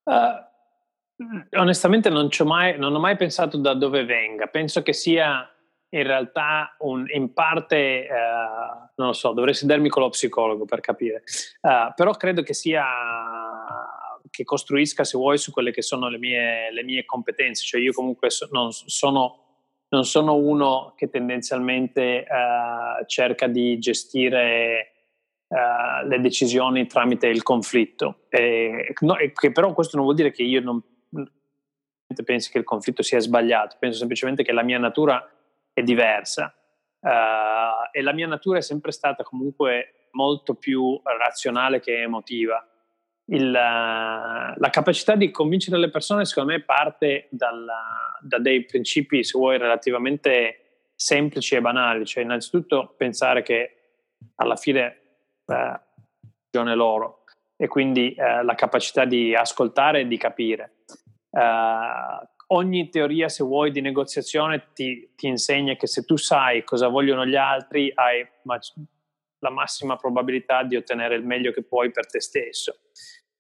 [0.05, 5.51] Uh, onestamente non, mai, non ho mai pensato da dove venga, penso che sia
[5.89, 10.81] in realtà un, in parte, uh, non lo so, dovresti darmi con lo psicologo per
[10.81, 11.23] capire,
[11.63, 12.85] uh, però credo che sia
[14.31, 17.65] che costruisca, se vuoi, su quelle che sono le mie, le mie competenze.
[17.65, 19.45] Cioè io comunque so, non, sono,
[19.89, 24.93] non, sono, uno che tendenzialmente uh, cerca di gestire
[25.49, 28.27] uh, le decisioni tramite il conflitto.
[28.29, 30.83] E, no, e che però questo non vuol dire che io non
[32.25, 35.29] pensi che il conflitto sia sbagliato, penso semplicemente che la mia natura
[35.73, 36.55] è diversa.
[36.99, 42.67] Uh, e la mia natura è sempre stata comunque molto più razionale che emotiva
[43.27, 49.39] il, la capacità di convincere le persone, secondo me, parte dalla, da dei principi, se
[49.39, 52.05] vuoi, relativamente semplici e banali.
[52.05, 53.77] Cioè, innanzitutto, pensare che
[54.37, 55.01] alla fine
[55.47, 55.81] eh,
[56.57, 57.25] ragione loro
[57.57, 60.77] e quindi eh, la capacità di ascoltare e di capire.
[61.31, 66.89] Eh, ogni teoria, se vuoi, di negoziazione ti, ti, insegna che se tu sai cosa
[66.89, 68.27] vogliono gli altri, hai
[69.39, 72.79] la massima probabilità di ottenere il meglio che puoi per te stesso.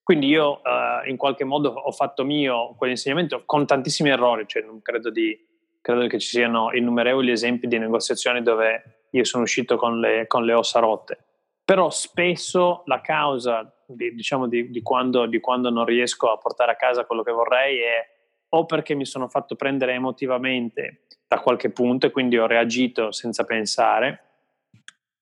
[0.07, 4.81] Quindi io uh, in qualche modo ho fatto mio quell'insegnamento con tantissimi errori, cioè non
[4.81, 5.37] credo, di,
[5.81, 10.45] credo che ci siano innumerevoli esempi di negoziazioni dove io sono uscito con le, con
[10.45, 11.19] le ossa rotte.
[11.65, 16.71] Però spesso la causa di, diciamo, di, di, quando, di quando non riesco a portare
[16.71, 18.09] a casa quello che vorrei è
[18.51, 23.43] o perché mi sono fatto prendere emotivamente da qualche punto e quindi ho reagito senza
[23.43, 24.21] pensare,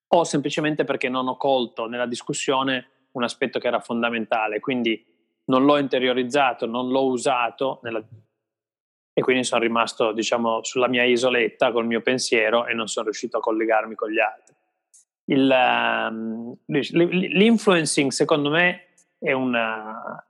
[0.09, 5.05] o semplicemente perché non ho colto nella discussione un aspetto che era fondamentale, quindi
[5.47, 8.03] non l'ho interiorizzato, non l'ho usato nella...
[9.13, 13.39] e quindi sono rimasto diciamo sulla mia isoletta col mio pensiero e non sono riuscito
[13.39, 14.55] a collegarmi con gli altri.
[15.27, 15.51] Il,
[16.11, 20.27] um, l'influencing secondo me è una,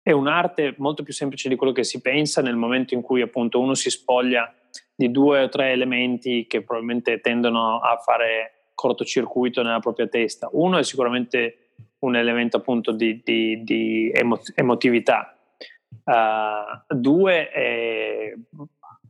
[0.00, 3.58] è un'arte molto più semplice di quello che si pensa nel momento in cui appunto
[3.58, 4.52] uno si spoglia
[4.94, 10.48] di due o tre elementi che probabilmente tendono a fare cortocircuito nella propria testa.
[10.52, 11.63] Uno è sicuramente
[12.04, 15.36] un elemento appunto di, di, di emo- emotività.
[16.04, 18.34] Uh, due, è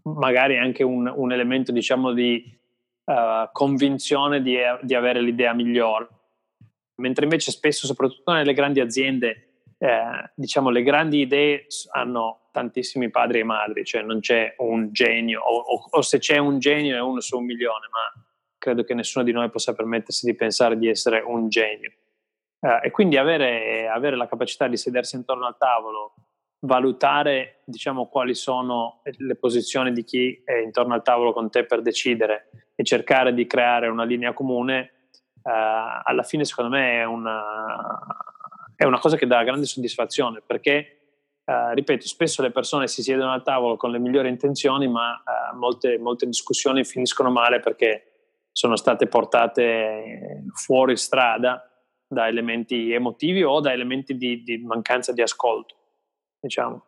[0.03, 2.57] magari anche un, un elemento diciamo di
[3.05, 6.09] uh, convinzione di, di, avere l'idea migliore.
[6.97, 13.41] Mentre invece spesso, soprattutto nelle grandi aziende, eh, diciamo le grandi idee hanno tantissimi padri
[13.41, 17.01] e madri, cioè non c'è un genio, o, o, o se c'è un genio è
[17.01, 18.25] uno su un milione, ma
[18.57, 21.93] credo che nessuno di noi possa permettersi di pensare di essere un genio.
[22.65, 26.15] Eh, e quindi avere, avere, la capacità di sedersi intorno al tavolo,
[26.61, 31.83] valutare diciamo, quali sono le posizioni di chi è intorno al tavolo con te per
[31.83, 34.81] decidere e cercare di creare una linea comune,
[35.43, 37.43] eh, alla fine secondo me è una,
[38.75, 40.73] è una, cosa che dà grande soddisfazione perché,
[41.45, 45.55] eh, ripeto, spesso le persone si siedono al tavolo con le migliori intenzioni, ma eh,
[45.55, 48.07] molte, molte discussioni finiscono male perché
[48.53, 51.69] sono state portate fuori strada
[52.07, 55.75] da elementi emotivi o da elementi di, di mancanza di ascolto,
[56.41, 56.85] diciamo.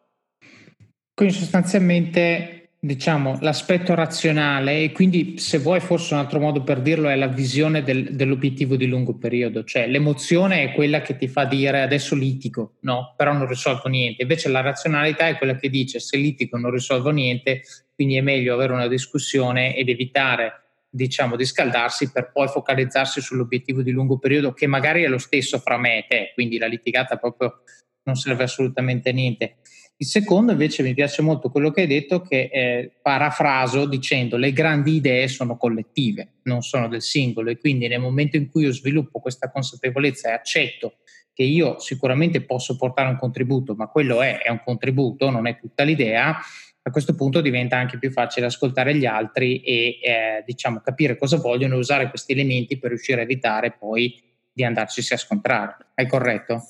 [1.14, 7.08] Quindi sostanzialmente diciamo, l'aspetto razionale e quindi se vuoi forse un altro modo per dirlo
[7.08, 11.44] è la visione del, dell'obiettivo di lungo periodo, cioè l'emozione è quella che ti fa
[11.44, 15.98] dire adesso litigo, no, però non risolvo niente, invece la razionalità è quella che dice
[15.98, 17.62] se litigo non risolvo niente,
[17.94, 20.65] quindi è meglio avere una discussione ed evitare
[20.96, 25.58] diciamo, di scaldarsi per poi focalizzarsi sull'obiettivo di lungo periodo che magari è lo stesso
[25.58, 27.60] fra me e te, quindi la litigata proprio
[28.04, 29.56] non serve assolutamente a niente.
[29.98, 34.52] Il secondo invece mi piace molto quello che hai detto, che eh, parafraso dicendo le
[34.52, 38.72] grandi idee sono collettive, non sono del singolo e quindi nel momento in cui io
[38.72, 40.98] sviluppo questa consapevolezza e accetto
[41.32, 45.58] che io sicuramente posso portare un contributo, ma quello è, è un contributo, non è
[45.58, 46.38] tutta l'idea,
[46.86, 51.36] a questo punto diventa anche più facile ascoltare gli altri e eh, diciamo capire cosa
[51.36, 54.22] vogliono e usare questi elementi per riuscire a evitare poi
[54.52, 55.88] di andarci a scontrare.
[55.94, 56.62] È corretto?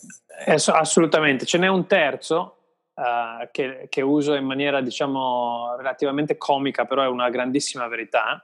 [0.73, 1.45] assolutamente.
[1.45, 2.57] Ce n'è un terzo
[2.95, 8.43] uh, che, che, uso in maniera diciamo relativamente comica, però è una grandissima verità,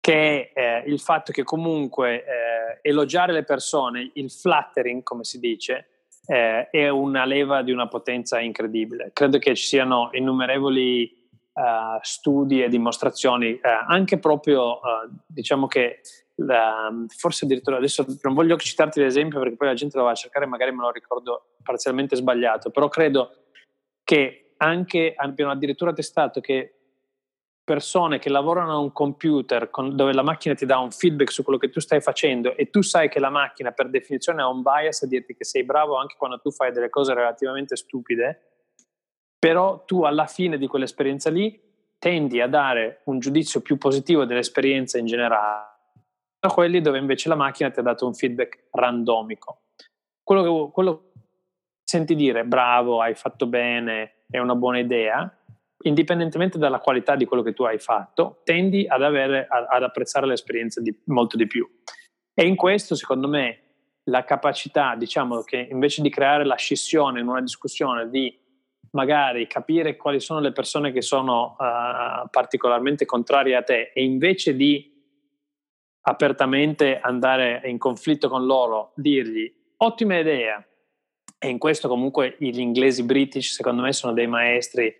[0.00, 5.38] che è eh, il fatto che comunque eh, elogiare le persone, il flattering come si
[5.38, 5.93] dice,
[6.26, 9.10] eh, è una leva di una potenza incredibile.
[9.12, 16.00] Credo che ci siano innumerevoli uh, studi e dimostrazioni, uh, anche proprio, uh, diciamo che
[17.16, 20.46] forse addirittura adesso non voglio citarti l'esempio perché poi la gente lo va a cercare,
[20.46, 23.30] magari me lo ricordo parzialmente sbagliato, però credo
[24.02, 26.83] che anche abbiano addirittura testato che
[27.64, 31.42] persone che lavorano a un computer con, dove la macchina ti dà un feedback su
[31.42, 34.60] quello che tu stai facendo e tu sai che la macchina per definizione ha un
[34.60, 38.66] bias a dirti che sei bravo anche quando tu fai delle cose relativamente stupide,
[39.38, 41.58] però tu alla fine di quell'esperienza lì
[41.98, 45.72] tendi a dare un giudizio più positivo dell'esperienza in generale
[46.40, 49.62] a quelli dove invece la macchina ti ha dato un feedback randomico.
[50.22, 51.20] Quello che, quello che
[51.82, 55.34] senti dire bravo, hai fatto bene, è una buona idea,
[55.84, 60.80] indipendentemente dalla qualità di quello che tu hai fatto, tendi ad, avere, ad apprezzare l'esperienza
[60.80, 61.68] di, molto di più.
[62.34, 63.60] E in questo, secondo me,
[64.04, 68.38] la capacità, diciamo, che invece di creare la scissione in una discussione, di
[68.90, 74.54] magari capire quali sono le persone che sono uh, particolarmente contrarie a te e invece
[74.54, 74.92] di
[76.02, 80.64] apertamente andare in conflitto con loro, dirgli ottima idea,
[81.38, 84.94] e in questo comunque gli inglesi british secondo me sono dei maestri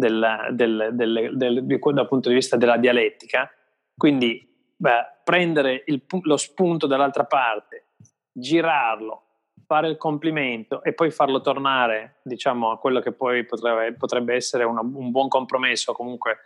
[0.00, 3.50] del, del, del, dal punto di vista della dialettica,
[3.96, 7.90] quindi beh, prendere il, lo spunto dall'altra parte,
[8.32, 9.22] girarlo,
[9.66, 14.64] fare il complimento e poi farlo tornare diciamo a quello che poi potrebbe, potrebbe essere
[14.64, 16.38] una, un buon compromesso, comunque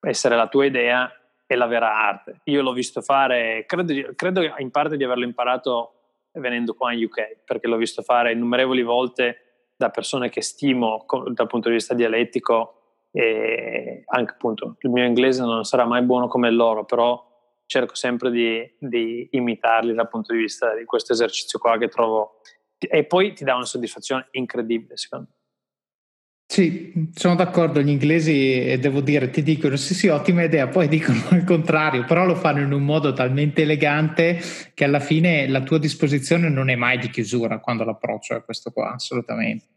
[0.00, 1.10] essere la tua idea,
[1.46, 2.40] è la vera arte.
[2.44, 5.92] Io l'ho visto fare, credo, credo in parte di averlo imparato
[6.32, 11.46] venendo qua in UK, perché l'ho visto fare innumerevoli volte da persone che stimo dal
[11.46, 12.75] punto di vista dialettico
[13.16, 17.24] e anche appunto il mio inglese non sarà mai buono come loro, però
[17.64, 22.42] cerco sempre di, di imitarli dal punto di vista di questo esercizio qua che trovo
[22.76, 25.34] e poi ti dà una soddisfazione incredibile secondo me.
[26.48, 31.18] Sì, sono d'accordo, gli inglesi, devo dire, ti dicono sì sì, ottima idea, poi dicono
[31.30, 34.38] il contrario, però lo fanno in un modo talmente elegante
[34.74, 38.72] che alla fine la tua disposizione non è mai di chiusura quando l'approccio è questo
[38.72, 39.75] qua, assolutamente.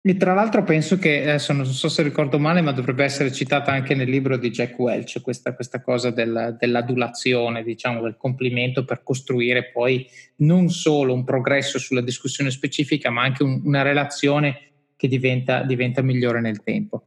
[0.00, 3.72] E tra l'altro penso che, adesso non so se ricordo male, ma dovrebbe essere citata
[3.72, 9.02] anche nel libro di Jack Welch, questa, questa cosa del, dell'adulazione, diciamo, del complimento per
[9.02, 14.60] costruire poi non solo un progresso sulla discussione specifica, ma anche un, una relazione
[14.96, 17.06] che diventa, diventa migliore nel tempo.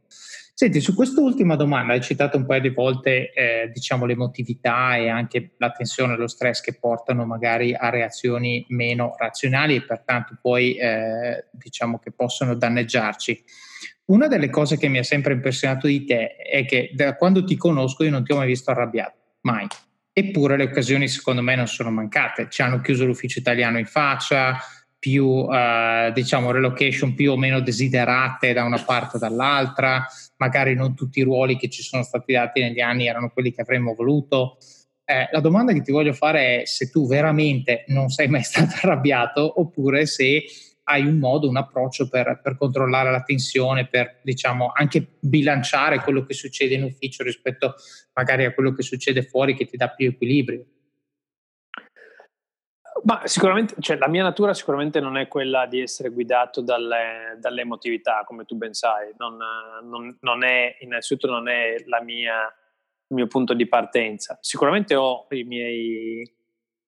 [0.54, 5.52] Senti, su quest'ultima domanda hai citato un paio di volte eh, diciamo, l'emotività e anche
[5.56, 10.74] la tensione e lo stress che portano magari a reazioni meno razionali e pertanto poi
[10.74, 13.44] eh, diciamo che possono danneggiarci.
[14.04, 17.56] Una delle cose che mi ha sempre impressionato di te è che da quando ti
[17.56, 19.66] conosco io non ti ho mai visto arrabbiato, mai.
[20.12, 22.48] Eppure le occasioni secondo me non sono mancate.
[22.50, 24.58] Ci hanno chiuso l'ufficio italiano in faccia,
[25.02, 30.94] più eh, diciamo relocation più o meno desiderate da una parte o dall'altra, magari non
[30.94, 34.58] tutti i ruoli che ci sono stati dati negli anni erano quelli che avremmo voluto.
[35.04, 38.76] Eh, la domanda che ti voglio fare è se tu veramente non sei mai stato
[38.80, 40.44] arrabbiato oppure se
[40.84, 46.24] hai un modo, un approccio per, per, controllare la tensione, per diciamo anche bilanciare quello
[46.24, 47.74] che succede in ufficio rispetto
[48.14, 50.64] magari a quello che succede fuori che ti dà più equilibrio.
[53.04, 57.64] Ma sicuramente, cioè, la mia natura sicuramente non è quella di essere guidato dalle, dalle
[58.24, 59.12] come tu ben sai.
[59.16, 59.38] Non,
[59.82, 62.44] non, non è, innanzitutto non è mia,
[63.08, 64.38] il mio punto di partenza.
[64.40, 66.30] Sicuramente ho i miei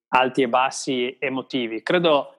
[0.08, 1.82] alti e bassi emotivi.
[1.82, 2.34] Credo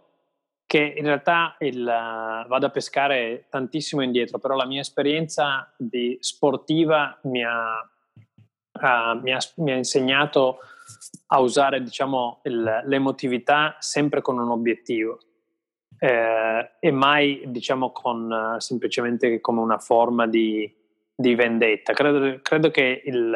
[0.66, 5.74] che in realtà il, vado a pescare tantissimo indietro, però la mia esperienza
[6.20, 10.60] sportiva mi ha, uh, mi ha, mi ha insegnato
[11.28, 15.20] a usare diciamo, il, l'emotività sempre con un obiettivo
[15.98, 20.72] eh, e mai diciamo, con, semplicemente come una forma di,
[21.16, 21.94] di vendetta.
[21.94, 23.36] Credo, credo che il,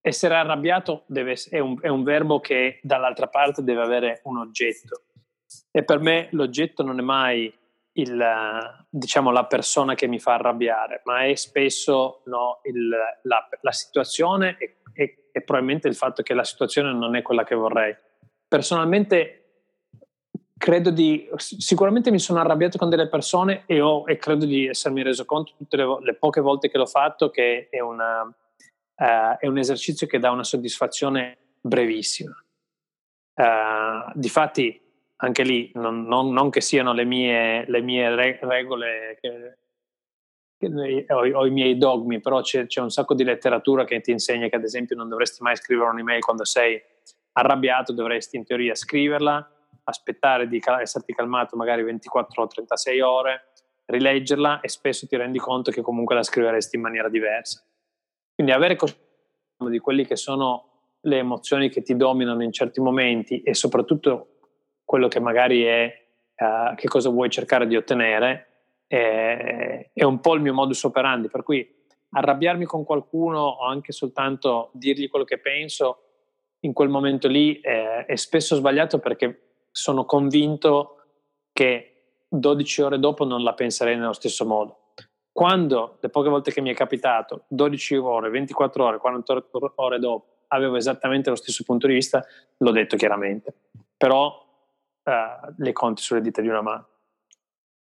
[0.00, 5.02] essere arrabbiato deve, è, un, è un verbo che dall'altra parte deve avere un oggetto
[5.70, 7.52] e per me l'oggetto non è mai
[7.94, 13.72] il, diciamo, la persona che mi fa arrabbiare, ma è spesso no, il, la, la,
[13.72, 17.94] situazione e, e, e, probabilmente il fatto che la situazione non è quella che vorrei.
[18.46, 19.42] Personalmente
[20.56, 25.02] credo di, sicuramente mi sono arrabbiato con delle persone e, ho, e credo di essermi
[25.02, 29.46] reso conto tutte le, le, poche volte che l'ho fatto che è, una, uh, è
[29.48, 32.36] un esercizio che dà una soddisfazione brevissima.
[33.34, 34.80] Uh, difatti
[35.16, 39.18] anche lì non, non, non, che siano le mie, le mie regole
[40.68, 44.12] che, o, o, i miei dogmi, però c'è, c'è, un sacco di letteratura che ti
[44.12, 46.80] insegna che ad esempio non dovresti mai scrivere un'email quando sei
[47.32, 49.50] arrabbiato, dovresti in teoria scriverla,
[49.84, 53.46] aspettare di esserti calmato magari 24 o 36 ore,
[53.86, 57.64] rileggerla e spesso ti rendi conto che comunque la scriveresti in maniera diversa.
[58.34, 59.00] Quindi avere coscienza
[59.68, 60.68] di quelli che sono
[61.00, 64.28] le emozioni che ti dominano in certi momenti e soprattutto
[64.84, 65.92] quello che magari è
[66.36, 68.51] uh, che cosa vuoi cercare di ottenere,
[68.96, 71.66] è, è, un po' il mio modus operandi, per cui
[72.10, 76.02] arrabbiarmi con qualcuno o anche soltanto dirgli quello che penso
[76.60, 80.98] in quel momento lì è, è spesso sbagliato perché sono convinto
[81.52, 84.92] che 12 ore dopo non la penserei nello stesso modo.
[85.32, 90.26] Quando, le poche volte che mi è capitato, 12 ore, 24 ore, 48 ore dopo,
[90.48, 92.22] avevo esattamente lo stesso punto di vista,
[92.58, 93.54] l'ho detto chiaramente.
[93.96, 94.44] Però
[95.02, 96.88] uh, le conti sulle dita di una mano.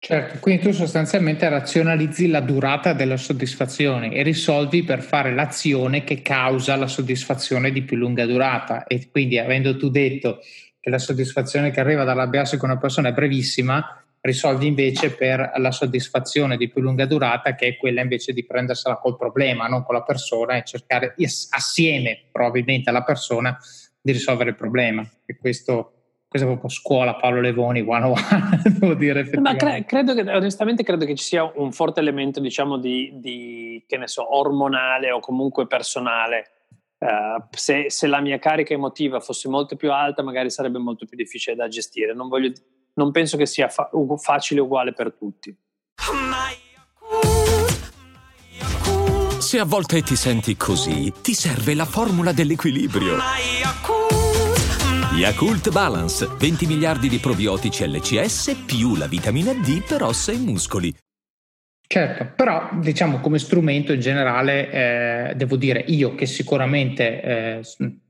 [0.06, 6.22] Certo, quindi tu sostanzialmente razionalizzi la durata della soddisfazione e risolvi per fare l'azione che
[6.22, 10.38] causa la soddisfazione di più lunga durata e quindi avendo tu detto
[10.78, 15.72] che la soddisfazione che arriva dall'arrabbiarsi con una persona è brevissima, risolvi invece per la
[15.72, 19.96] soddisfazione di più lunga durata che è quella invece di prendersela col problema, non con
[19.96, 21.16] la persona e cercare
[21.50, 23.58] assieme probabilmente alla persona
[24.00, 25.04] di risolvere il problema.
[25.24, 25.95] E questo
[26.36, 29.28] questa è proprio scuola Paolo Levoni one on one, devo dire.
[29.40, 33.84] Ma cre- credo che, onestamente credo che ci sia un forte elemento, diciamo, di, di
[33.86, 36.50] che ne so, ormonale o comunque personale.
[36.98, 41.16] Uh, se, se, la mia carica emotiva fosse molto più alta, magari sarebbe molto più
[41.16, 42.14] difficile da gestire.
[42.14, 42.52] Non, voglio,
[42.94, 45.54] non penso che sia fa- facile uguale per tutti.
[49.38, 53.16] Se a volte ti senti così, ti serve la formula dell'equilibrio.
[55.16, 60.94] Yakult Balance, 20 miliardi di probiotici LCS più la vitamina D per ossa e muscoli.
[61.88, 64.70] Certo, però diciamo come strumento in generale
[65.30, 67.60] eh, devo dire io che sicuramente eh,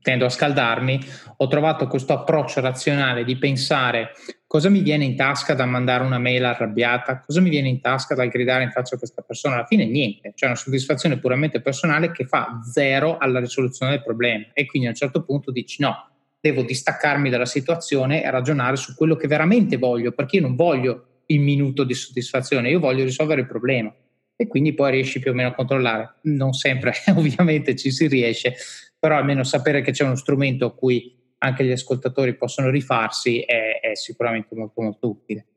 [0.01, 0.99] tendo a scaldarmi,
[1.37, 4.11] ho trovato questo approccio razionale di pensare
[4.45, 8.15] cosa mi viene in tasca da mandare una mail arrabbiata, cosa mi viene in tasca
[8.15, 12.11] da gridare in faccia a questa persona, alla fine niente, c'è una soddisfazione puramente personale
[12.11, 14.47] che fa zero alla risoluzione del problema.
[14.51, 18.95] E quindi a un certo punto dici no, devo distaccarmi dalla situazione e ragionare su
[18.95, 23.41] quello che veramente voglio, perché io non voglio il minuto di soddisfazione, io voglio risolvere
[23.41, 23.93] il problema
[24.35, 26.15] e quindi poi riesci più o meno a controllare.
[26.23, 28.55] Non sempre ovviamente ci si riesce,
[28.97, 33.79] però almeno sapere che c'è uno strumento a cui anche gli ascoltatori possono rifarsi è,
[33.79, 35.47] è sicuramente molto molto utile.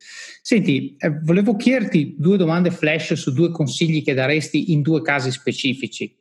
[0.43, 5.31] Senti, eh, volevo chiederti due domande flash su due consigli che daresti in due casi
[5.31, 6.15] specifici.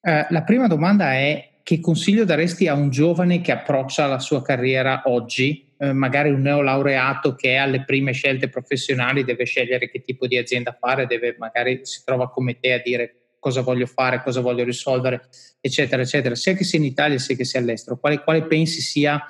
[0.00, 4.42] Eh, la prima domanda è che consiglio daresti a un giovane che approccia la sua
[4.42, 10.02] carriera oggi, eh, magari un neolaureato che è alle prime scelte professionali, deve scegliere che
[10.02, 14.22] tipo di azienda fare, deve magari si trova come te a dire cosa voglio fare,
[14.22, 15.28] cosa voglio risolvere,
[15.60, 17.98] eccetera, eccetera, sia che sia in Italia sia che sia all'estero.
[17.98, 19.20] Quale, quale pensi sia,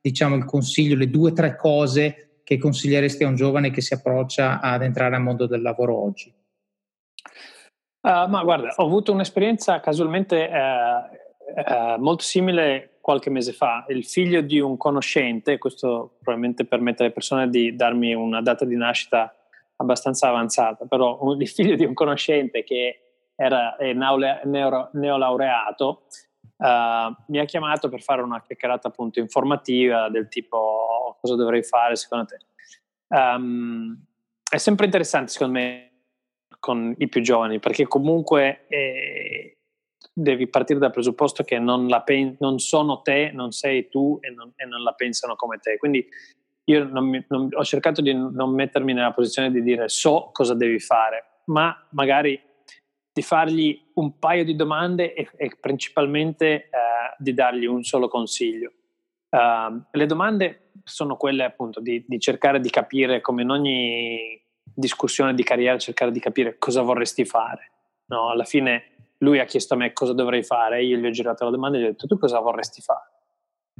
[0.00, 3.94] diciamo, il consiglio, le due o tre cose che consiglieresti a un giovane che si
[3.94, 6.30] approccia ad entrare al mondo del lavoro oggi?
[8.02, 11.16] Uh, ma guarda, ho avuto un'esperienza casualmente uh,
[11.54, 13.84] eh, molto simile qualche mese fa.
[13.88, 18.76] Il figlio di un conoscente, questo probabilmente permette alle persone di darmi una data di
[18.76, 19.34] nascita
[19.76, 22.98] abbastanza avanzata, però il figlio di un conoscente che
[23.34, 23.76] era
[24.94, 26.04] neolaureato
[26.58, 31.96] uh, mi ha chiamato per fare una chiacchierata appunto informativa del tipo cosa dovrei fare
[31.96, 32.38] secondo te.
[33.08, 34.00] Um,
[34.48, 35.90] è sempre interessante secondo me
[36.58, 39.56] con i più giovani perché comunque è,
[40.12, 44.52] devi partire dal presupposto che non, pen- non sono te, non sei tu e non,
[44.56, 45.76] e non, la pensano come te.
[45.78, 46.06] Quindi
[46.64, 50.78] io non mi, ho cercato di non mettermi nella posizione di dire so cosa devi
[50.78, 52.40] fare, ma magari
[53.12, 56.68] di fargli un paio di domande e, e principalmente eh,
[57.18, 58.72] di dargli un solo consiglio.
[59.28, 65.34] Uh, le domande sono quelle appunto di, di cercare di capire, come in ogni discussione
[65.34, 67.70] di carriera, cercare di capire cosa vorresti fare.
[68.06, 68.92] No, alla fine
[69.22, 71.80] lui ha chiesto a me cosa dovrei fare, io gli ho girato la domanda e
[71.80, 73.10] gli ho detto tu cosa vorresti fare?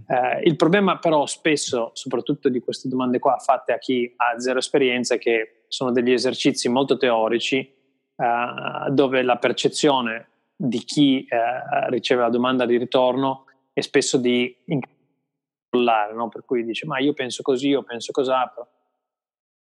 [0.07, 4.59] Eh, il problema però spesso, soprattutto di queste domande qua fatte a chi ha zero
[4.59, 11.89] esperienza, è che sono degli esercizi molto teorici eh, dove la percezione di chi eh,
[11.91, 16.29] riceve la domanda di ritorno è spesso di incollare, no?
[16.29, 18.69] per cui dice ma io penso così, io penso cos'altro.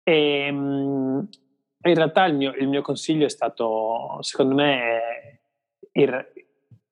[0.03, 1.29] E, mh,
[1.83, 5.40] in realtà il mio, il mio, consiglio è stato, secondo me,
[5.93, 6.31] il,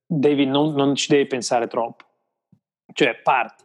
[0.06, 2.06] devi, non, non, ci devi pensare troppo.
[2.92, 3.64] Cioè, parti,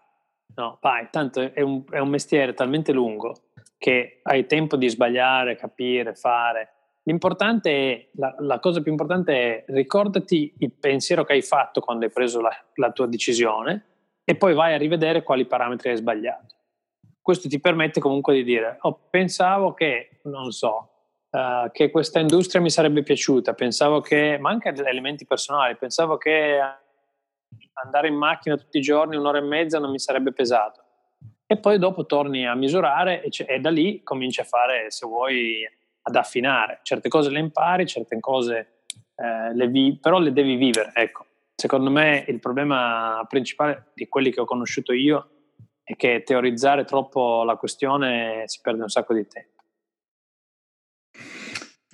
[0.56, 3.34] no, vai, tanto è un, è un mestiere talmente lungo
[3.78, 6.70] che hai tempo di sbagliare, capire, fare.
[7.04, 12.06] L'importante è, la, la, cosa più importante è ricordati il pensiero che hai fatto quando
[12.06, 13.84] hai preso la, la tua decisione
[14.24, 16.54] e poi vai a rivedere quali parametri hai sbagliato.
[17.20, 20.93] Questo ti permette comunque di dire, oh, pensavo che, non so,
[21.34, 26.58] uh, che questa industria mi sarebbe piaciuta, pensavo che, ma anche elementi personali, pensavo che
[27.82, 30.82] andare in macchina tutti i giorni un'ora e mezza non mi sarebbe pesato.
[31.46, 35.68] E poi dopo torni a misurare e, e da lì cominci a fare, se vuoi,
[36.02, 36.80] ad affinare.
[36.82, 38.82] Certe cose le impari, certe cose
[39.16, 40.92] eh, le vi- però le devi vivere.
[40.94, 45.28] Ecco, secondo me il problema principale di quelli che ho conosciuto io
[45.82, 49.53] è che teorizzare troppo la questione si perde un sacco di tempo.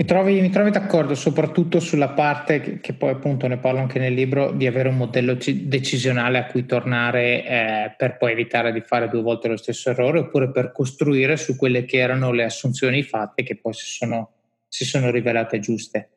[0.01, 3.99] Mi trovi, mi trovi, d'accordo soprattutto sulla parte che, che, poi appunto ne parlo anche
[3.99, 8.73] nel libro di avere un modello c- decisionale a cui tornare eh, per poi evitare
[8.73, 12.45] di fare due volte lo stesso errore oppure per costruire su quelle che erano le
[12.45, 14.31] assunzioni fatte che poi si sono,
[14.69, 16.09] si sono rivelate giuste.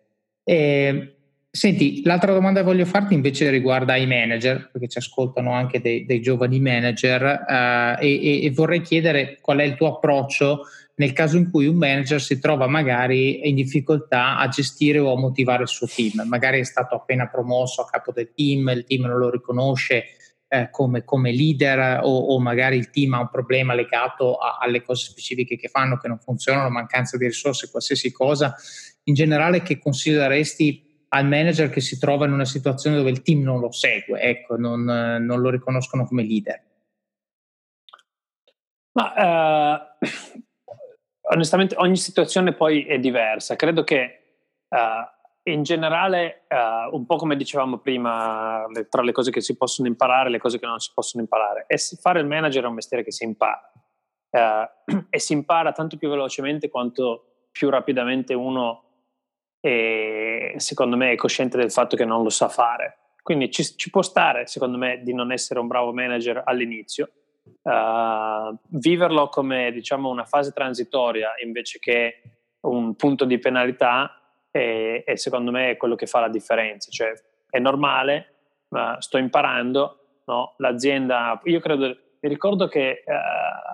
[0.46, 1.16] E,
[1.52, 6.06] senti, l'altra domanda che voglio farti invece riguarda i manager, perché ci ascoltano anche dei,
[6.06, 11.38] dei giovani manager eh, e, e vorrei chiedere qual è il tuo approccio nel caso
[11.38, 15.68] in cui un manager si trova magari in difficoltà a gestire o a motivare il
[15.68, 16.28] suo team.
[16.28, 20.06] Magari è stato appena promosso a capo del team, il team non lo riconosce
[20.48, 24.84] eh, come, come, leader o, o, magari il team ha un problema legato a, alle
[24.84, 28.56] cose specifiche che fanno che non funzionano, mancanza di risorse, qualsiasi cosa.
[29.06, 33.42] In generale, che considereresti al manager che si trova in una situazione dove il team
[33.42, 36.62] non lo segue, ecco, non, non lo riconoscono come leader?
[38.92, 40.08] Ma uh,
[41.32, 43.56] onestamente ogni situazione poi è diversa.
[43.56, 44.20] Credo che
[44.70, 49.56] uh, in generale, uh, un po' come dicevamo prima, le, tra le cose che si
[49.56, 52.68] possono imparare e le cose che non si possono imparare, e fare il manager è
[52.68, 53.72] un mestiere che si impara.
[54.30, 58.84] Uh, e si impara tanto più velocemente quanto più rapidamente uno
[59.60, 62.98] è, secondo me, è cosciente del fatto che non lo sa fare.
[63.22, 67.10] Quindi ci, ci può stare, secondo me, di non essere un bravo manager all'inizio,
[67.64, 72.22] uh, viverlo come diciamo una fase transitoria invece che
[72.62, 74.20] un punto di penalità
[74.50, 76.90] è, è secondo me quello che fa la differenza.
[76.92, 77.14] Cioè
[77.50, 78.34] è normale,
[78.70, 80.56] ma sto imparando, no?
[80.58, 81.86] l'azienda, io credo,
[82.20, 83.12] mi ricordo che uh,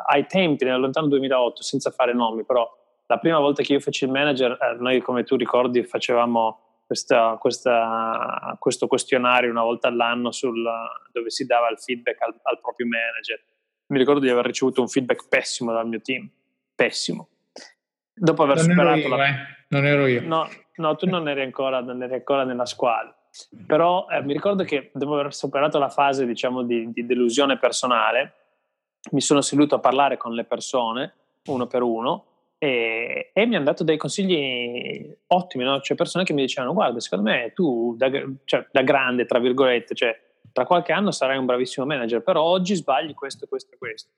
[0.07, 2.70] ai tempi, nel lontano 2008, senza fare nomi, però
[3.05, 7.38] la prima volta che io feci il manager, eh, noi come tu ricordi facevamo questa,
[7.39, 10.63] questa, questo questionario una volta all'anno sul,
[11.11, 13.39] dove si dava il feedback al, al proprio manager
[13.90, 16.30] mi ricordo di aver ricevuto un feedback pessimo dal mio team,
[16.76, 17.28] pessimo.
[18.14, 19.28] Dopo aver non superato io, la...
[19.28, 19.36] Eh.
[19.70, 20.22] Non ero io.
[20.22, 23.16] No, no, tu non eri ancora, non eri ancora nella squadra.
[23.66, 28.34] Però eh, mi ricordo che dopo aver superato la fase, diciamo, di, di delusione personale,
[29.12, 31.14] mi sono seduto a parlare con le persone,
[31.46, 32.26] uno per uno,
[32.58, 35.80] e, e, mi hanno dato dei consigli ottimi, no?
[35.80, 38.12] cioè persone che mi dicevano guarda secondo me tu da,
[38.44, 40.20] cioè, da grande tra virgolette cioè,
[40.52, 44.12] tra qualche anno sarai un bravissimo manager, però oggi sbagli questo, questo e questo.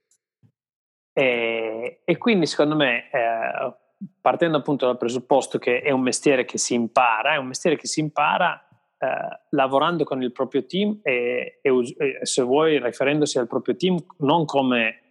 [1.14, 3.74] E, e quindi secondo me, eh,
[4.20, 7.88] partendo appunto dal presupposto che è un mestiere che si impara, è un mestiere che
[7.88, 8.66] si impara
[8.98, 13.98] eh, lavorando con il proprio team e, e, e, se vuoi riferendosi al proprio team
[14.20, 15.02] non come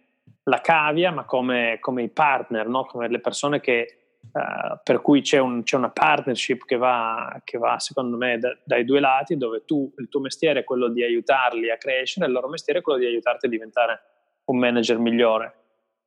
[0.43, 2.85] la cavia, ma come, come i partner, no?
[2.85, 4.00] come le persone che
[4.31, 8.55] Uh, per cui c'è, un, c'è, una partnership che va, che va secondo me da,
[8.63, 12.31] dai due lati dove tu, il tuo mestiere è quello di aiutarli a crescere il
[12.31, 14.01] loro mestiere è quello di aiutarti a diventare
[14.45, 15.55] un manager migliore.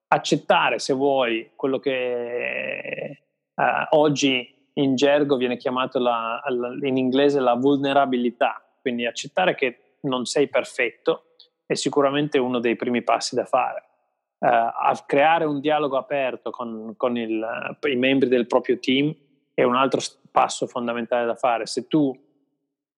[0.09, 7.41] Accettare se vuoi quello che uh, oggi in gergo viene chiamato la, la, in inglese
[7.41, 8.65] la vulnerabilità.
[8.81, 11.35] Quindi accettare che non sei perfetto
[11.67, 13.89] è sicuramente uno dei primi passi da fare
[14.47, 17.47] a creare un dialogo aperto con, con il,
[17.89, 19.15] i membri del proprio team
[19.55, 21.67] è un altro passo fondamentale da fare.
[21.67, 22.15] Se tu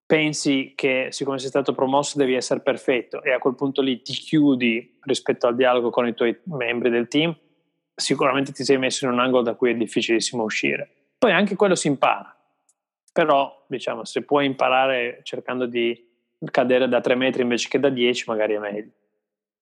[0.05, 4.13] pensi che siccome sei stato promosso devi essere perfetto e a quel punto lì ti
[4.13, 7.37] chiudi rispetto al dialogo con i tuoi membri del team,
[7.95, 10.91] sicuramente ti sei messo in un angolo da cui è difficilissimo uscire.
[11.19, 12.37] Poi anche quello si impara,
[13.13, 16.05] però diciamo se puoi imparare cercando di
[16.51, 18.91] cadere da 3 metri invece che da 10 magari è meglio.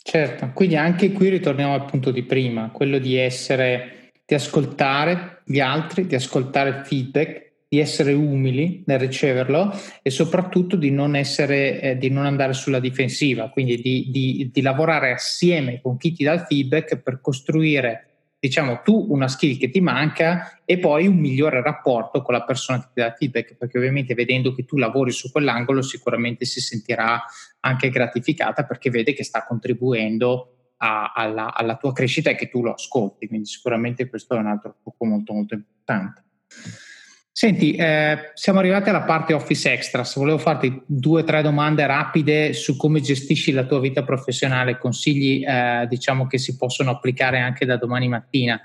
[0.06, 5.60] Certo, quindi anche qui ritorniamo al punto di prima, quello di essere di ascoltare gli
[5.60, 11.80] altri, di ascoltare il feedback, di essere umili nel riceverlo e soprattutto di non, essere,
[11.80, 16.22] eh, di non andare sulla difensiva, quindi di, di, di, lavorare assieme con chi ti
[16.22, 18.13] dà il feedback per costruire,
[18.46, 22.78] diciamo, tu una skill che ti manca e poi un migliore rapporto con la persona
[22.78, 27.22] che ti dà feedback, perché ovviamente vedendo che tu lavori su quell'angolo sicuramente si sentirà
[27.60, 32.62] anche gratificata perché vede che sta contribuendo a, alla, alla tua crescita e che tu
[32.62, 36.24] lo ascolti, quindi sicuramente questo è un altro punto molto molto importante.
[37.36, 40.14] Senti, eh, siamo arrivati alla parte Office Extras.
[40.14, 45.44] Volevo farti due o tre domande rapide su come gestisci la tua vita professionale, consigli
[45.44, 48.60] eh, diciamo che si possono applicare anche da domani mattina.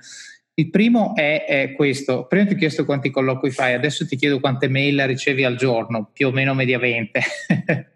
[0.54, 2.28] Il primo è, è, questo.
[2.28, 6.12] Prima ti ho chiesto quanti colloqui fai, adesso ti chiedo quante mail ricevi al giorno,
[6.14, 7.22] più o meno mediamente.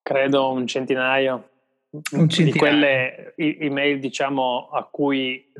[0.00, 1.50] Credo un centinaio.
[2.12, 2.50] Un centinaio.
[2.50, 5.52] Di quelle email, diciamo, a cui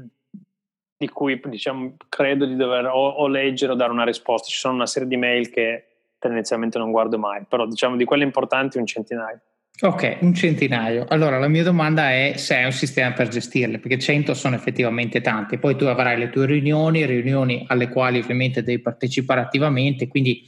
[1.02, 4.46] di cui diciamo, credo di dover o, o, leggere o dare una risposta.
[4.46, 5.86] Ci sono una serie di mail che
[6.20, 9.40] tendenzialmente non guardo mai, però diciamo di quelle importanti un centinaio.
[9.80, 11.06] Ok, un centinaio.
[11.08, 15.20] Allora la mia domanda è se hai un sistema per gestirle, perché 100 sono effettivamente
[15.20, 15.58] tanti.
[15.58, 20.44] Poi tu avrai le tue riunioni, riunioni alle quali ovviamente devi partecipare attivamente, quindi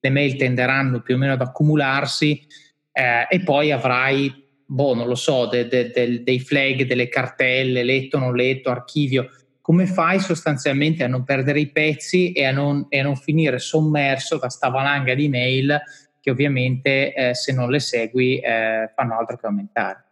[0.00, 2.46] le mail tenderanno più o meno ad accumularsi
[2.90, 4.32] eh, e poi avrai,
[4.64, 9.28] boh, non lo so, de, de, de, dei flag, delle cartelle, letto, non letto, archivio
[9.68, 13.58] come fai sostanzialmente a non perdere i pezzi e a non, e a non finire
[13.58, 15.78] sommerso da sta valanga di mail
[16.22, 20.04] che ovviamente eh, se non le segui eh, fanno altro che aumentare?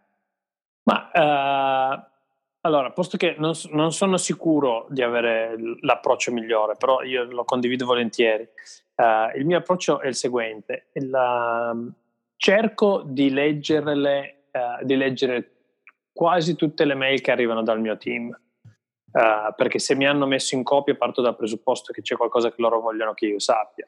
[0.83, 2.03] Ma uh,
[2.61, 7.87] allora, posto che non, non, sono sicuro di avere l'approccio migliore, però io lo condivido
[7.87, 8.47] volentieri.
[8.93, 11.91] Uh, il mio approccio è il seguente: il, uh,
[12.35, 14.49] cerco di leggerle,
[14.83, 15.51] di leggere
[16.13, 18.35] quasi tutte le mail che arrivano dal mio team
[19.17, 22.61] Uh, perché se mi hanno messo in copia parto dal presupposto che c'è qualcosa che
[22.61, 23.87] loro vogliono che io sappia.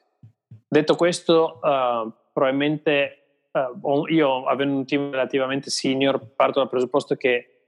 [0.68, 7.60] Detto questo, uh, probabilmente uh, io, avendo un team relativamente senior, parto dal presupposto che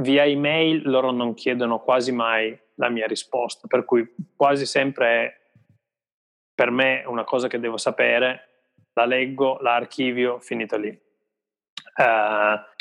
[0.00, 5.36] via email loro non chiedono quasi mai la mia risposta, per cui quasi sempre è
[6.52, 10.98] per me una cosa che devo sapere, la leggo, la archivio, finito lì.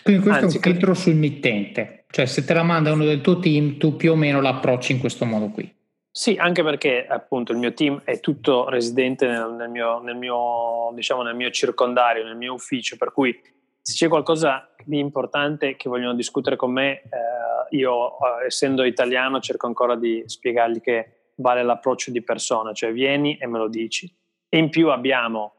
[0.04, 2.06] Quindi questo è un filtro sul mittente.
[2.10, 5.00] Cioè se te la manda uno del tuo team, tu più o meno l'approcci in
[5.00, 5.74] questo modo qui.
[6.12, 10.92] Sì, anche perché appunto il mio team è tutto residente nel, nel, mio, nel, mio,
[10.94, 13.40] diciamo, nel mio circondario, nel mio ufficio, per cui
[13.82, 19.40] se c'è qualcosa di importante che vogliono discutere con me, eh, io eh, essendo italiano
[19.40, 24.12] cerco ancora di spiegargli che vale l'approccio di persona, cioè vieni e me lo dici.
[24.50, 25.57] E in più abbiamo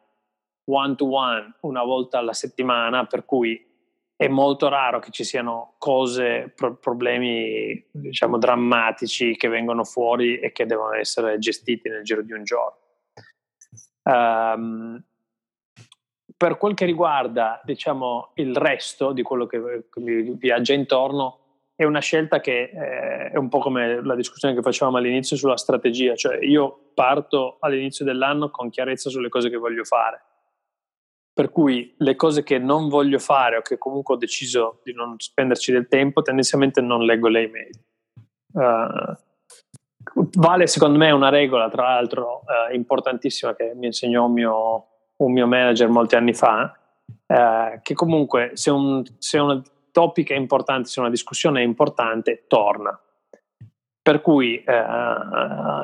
[0.69, 3.67] one to one una volta alla settimana, per cui
[4.15, 10.51] è molto raro che ci siano cose, pro- problemi diciamo drammatici che vengono fuori e
[10.51, 12.79] che devono essere gestiti nel giro di un giorno.
[14.03, 15.05] Um,
[16.37, 20.01] per quel che riguarda diciamo, il resto di quello che, che
[20.37, 21.39] viaggia intorno,
[21.77, 25.57] è una scelta che eh, è un po' come la discussione che facevamo all'inizio sulla
[25.57, 30.23] strategia, cioè io parto all'inizio dell'anno con chiarezza sulle cose che voglio fare
[31.39, 35.15] per cui le cose che non voglio fare o che comunque ho deciso di non
[35.21, 37.81] spenderci del tempo, tendenzialmente non leggo le email.
[38.55, 44.87] Uh, vale secondo me una regola, tra l'altro uh, importantissima, che mi insegnò un mio,
[45.19, 46.77] un mio manager molti anni fa,
[47.07, 49.63] uh, che comunque se un, se un
[49.93, 53.01] topic è importante, se una discussione è importante, torna.
[54.03, 54.65] Per cui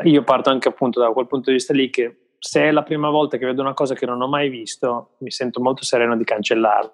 [0.02, 3.08] io parto anche appunto da quel punto di vista lì che se è la prima
[3.08, 6.24] volta che vedo una cosa che non ho mai visto, mi sento molto sereno di
[6.24, 6.92] cancellarla.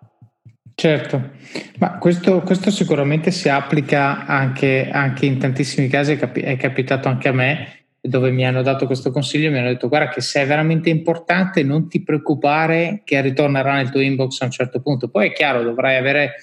[0.77, 1.31] Certo,
[1.79, 7.09] ma questo, questo sicuramente si applica anche, anche, in tantissimi casi, è, capi- è capitato
[7.09, 10.21] anche a me, dove mi hanno dato questo consiglio e mi hanno detto guarda che
[10.21, 14.81] se è veramente importante non ti preoccupare che ritornerà nel tuo inbox a un certo
[14.81, 15.11] punto.
[15.11, 16.37] Poi è chiaro, dovrai avere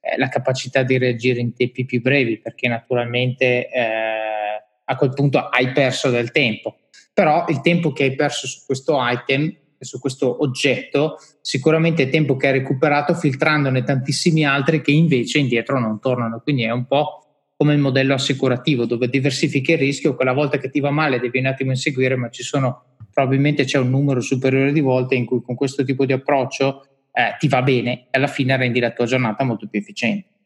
[0.00, 5.38] eh, la capacità di reagire in tempi più brevi perché naturalmente eh, a quel punto
[5.38, 6.76] hai perso del tempo.
[7.12, 12.36] Però il tempo che hai perso su questo item su questo oggetto sicuramente è tempo
[12.36, 16.40] che hai recuperato filtrandone tantissimi altri che invece indietro non tornano.
[16.40, 17.22] Quindi è un po'
[17.56, 21.38] come il modello assicurativo dove diversifichi il rischio quella volta che ti va male devi
[21.38, 25.42] un attimo inseguire ma ci sono probabilmente c'è un numero superiore di volte in cui
[25.42, 29.06] con questo tipo di approccio eh, ti va bene e alla fine rendi la tua
[29.06, 30.37] giornata molto più efficiente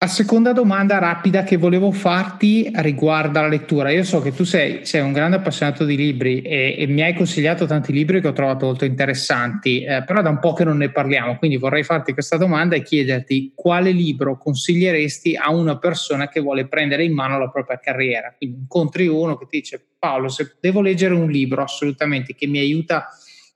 [0.00, 3.90] La seconda domanda rapida che volevo farti riguarda la lettura.
[3.90, 7.14] Io so che tu sei, sei un grande appassionato di libri e, e, mi hai
[7.14, 10.76] consigliato tanti libri che ho trovato molto interessanti, eh, però da un po' che non
[10.76, 16.28] ne parliamo, quindi vorrei farti questa domanda e chiederti quale libro consiglieresti a una persona
[16.28, 18.32] che vuole prendere in mano la propria carriera.
[18.38, 22.60] Quindi incontri uno che ti dice Paolo, se devo leggere un libro assolutamente che mi
[22.60, 23.08] aiuta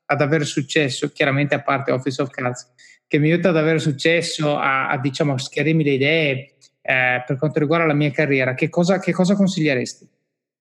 [0.07, 2.69] ad avere successo, chiaramente a parte Office of Cards,
[3.13, 7.59] che mi aiuta ad avere successo, a, a, diciamo, schiarirmi le idee eh, per quanto
[7.59, 10.09] riguarda la mia carriera, che cosa, che cosa consiglieresti?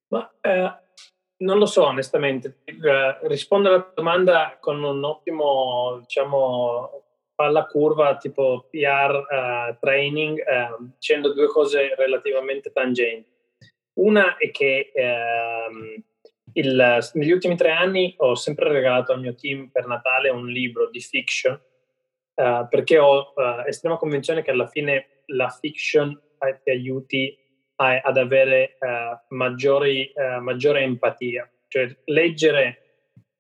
[0.10, 0.74] Ma, eh,
[1.38, 8.68] non lo so onestamente, eh, rispondo alla domanda con un ottimo, diciamo, palla curva tipo
[8.70, 13.30] PR eh, training, eh, dicendo due cose relativamente tangenti.
[13.94, 16.04] Una è che ehm,
[16.52, 20.90] il, negli ultimi tre anni ho sempre regalato al mio team per Natale un libro
[20.90, 21.58] di fiction
[22.36, 26.20] uh, perché ho uh, estrema convinzione che alla fine la fiction
[26.64, 27.38] ti aiuti
[27.76, 31.50] a, ad avere uh, maggiori, maggiore empatia.
[31.68, 32.82] Cioè leggere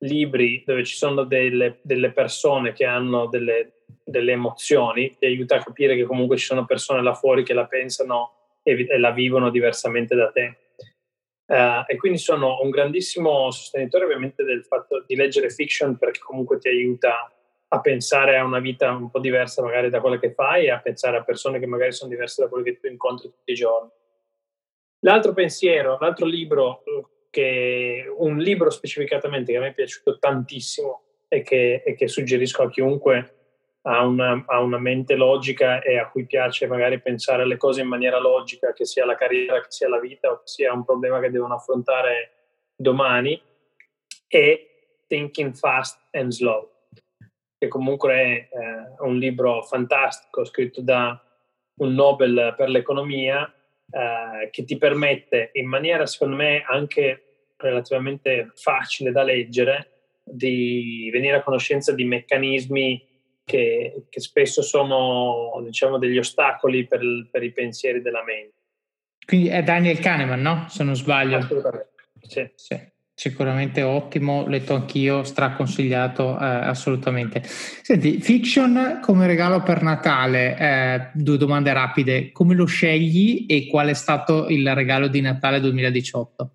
[0.01, 5.63] libri dove ci sono delle, delle persone che hanno delle, delle, emozioni ti aiuta a
[5.63, 9.49] capire che comunque ci sono persone là fuori che la pensano e, e la vivono
[9.49, 10.57] diversamente da te.
[11.45, 16.59] Uh, e quindi sono un grandissimo sostenitore ovviamente del fatto di leggere fiction perché comunque
[16.59, 17.29] ti aiuta
[17.73, 20.79] a pensare a una vita un po' diversa magari da quella che fai e a
[20.79, 23.89] pensare a persone che magari sono diverse da quelle che tu incontri tutti i giorni.
[24.99, 26.83] L'altro pensiero, l'altro libro,
[27.29, 32.63] che, un libro specificatamente che a me è piaciuto tantissimo e che, e che suggerisco
[32.63, 33.35] a chiunque
[33.83, 37.87] ha una, ha una, mente logica e a cui piace magari pensare alle cose in
[37.87, 41.21] maniera logica, che sia la carriera, che sia la vita o che sia un problema
[41.21, 42.31] che devono affrontare
[42.75, 43.41] domani,
[44.27, 44.67] è
[45.07, 46.71] Thinking Fast and Slow
[47.61, 51.21] che comunque è eh, un libro fantastico scritto da
[51.75, 59.11] un Nobel per l'economia eh, che ti permette in maniera secondo me anche relativamente facile
[59.11, 59.89] da leggere
[60.23, 63.07] di venire a conoscenza di meccanismi
[63.45, 68.55] che, che spesso sono diciamo degli ostacoli per, per, i pensieri della mente.
[69.23, 70.65] Quindi è Daniel Kahneman, no?
[70.67, 71.37] Se non sbaglio.
[71.37, 71.89] Assolutamente.
[72.21, 72.49] Sì.
[72.55, 72.91] sì
[73.21, 77.43] sicuramente ottimo, letto anch'io, straconsigliato eh, assolutamente.
[77.43, 83.89] Senti, fiction come regalo per Natale, eh, due domande rapide, come lo scegli e qual
[83.89, 86.49] è stato il regalo di Natale 2018?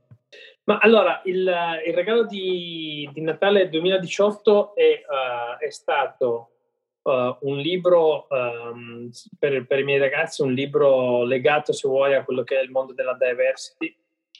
[0.64, 1.48] Ma allora, il,
[1.86, 6.50] il regalo di, di, Natale 2018 è, uh, è stato
[7.02, 9.08] uh, un libro um,
[9.38, 12.72] per, per i miei ragazzi, un libro legato, se vuoi, a quello che è il
[12.72, 13.96] mondo della diversity,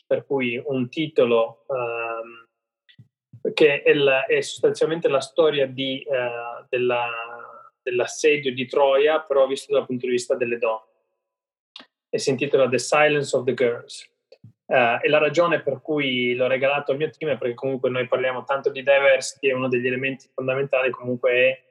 [0.07, 2.47] per cui un titolo um,
[3.53, 7.09] che è, la, è, sostanzialmente la storia di, uh, della,
[7.83, 10.85] dell'assedio di Troia, però visto dal punto di vista delle donne.
[12.09, 14.09] E si intitola The Silence of the Girls.
[14.67, 18.09] Uh, e la ragione per cui l'ho regalato al mio team è perché comunque noi
[18.09, 21.65] parliamo tanto di diversity e uno degli elementi fondamentali comunque è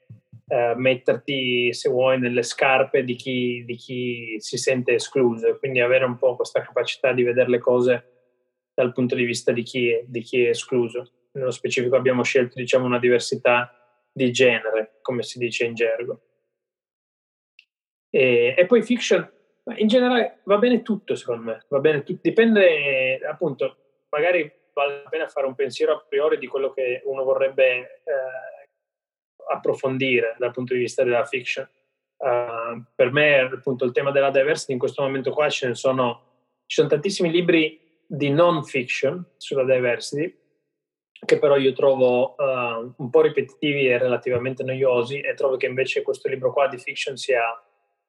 [0.48, 6.06] Uh, metterti, se vuoi, nelle scarpe di chi, di chi, si sente escluso, quindi avere
[6.06, 8.15] un po' questa capacità di vedere le cose
[8.76, 11.12] dal punto di vista di chi, è, di chi è escluso.
[11.32, 13.74] Nello specifico abbiamo scelto diciamo, una diversità
[14.12, 16.22] di genere, come si dice in gergo.
[18.10, 19.28] E, e poi fiction,
[19.78, 23.78] in generale va bene tutto secondo me, va bene tutto, dipende appunto,
[24.10, 28.68] magari vale la pena fare un pensiero a priori di quello che uno vorrebbe eh,
[29.50, 31.68] approfondire dal punto di vista della fiction.
[32.18, 36.22] Uh, per me appunto il tema della diversity in questo momento qua ce ne sono,
[36.66, 40.34] ci sono tantissimi libri di non fiction sulla diversity,
[41.26, 46.02] che però io trovo uh, un po' ripetitivi e relativamente noiosi e trovo che invece
[46.02, 47.44] questo libro qua di fiction sia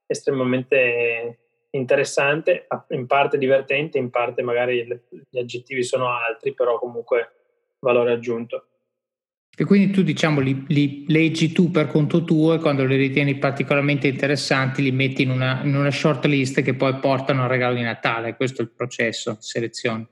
[0.06, 1.38] estremamente
[1.70, 4.86] interessante, in parte divertente, in parte magari
[5.28, 7.32] gli aggettivi sono altri, però comunque
[7.80, 8.66] valore aggiunto.
[9.58, 13.38] E quindi tu diciamo li, li, leggi tu per conto tuo e quando li ritieni
[13.38, 17.74] particolarmente interessanti li metti in una, in una short list che poi portano al regalo
[17.74, 20.08] di Natale, questo è il processo, selezione.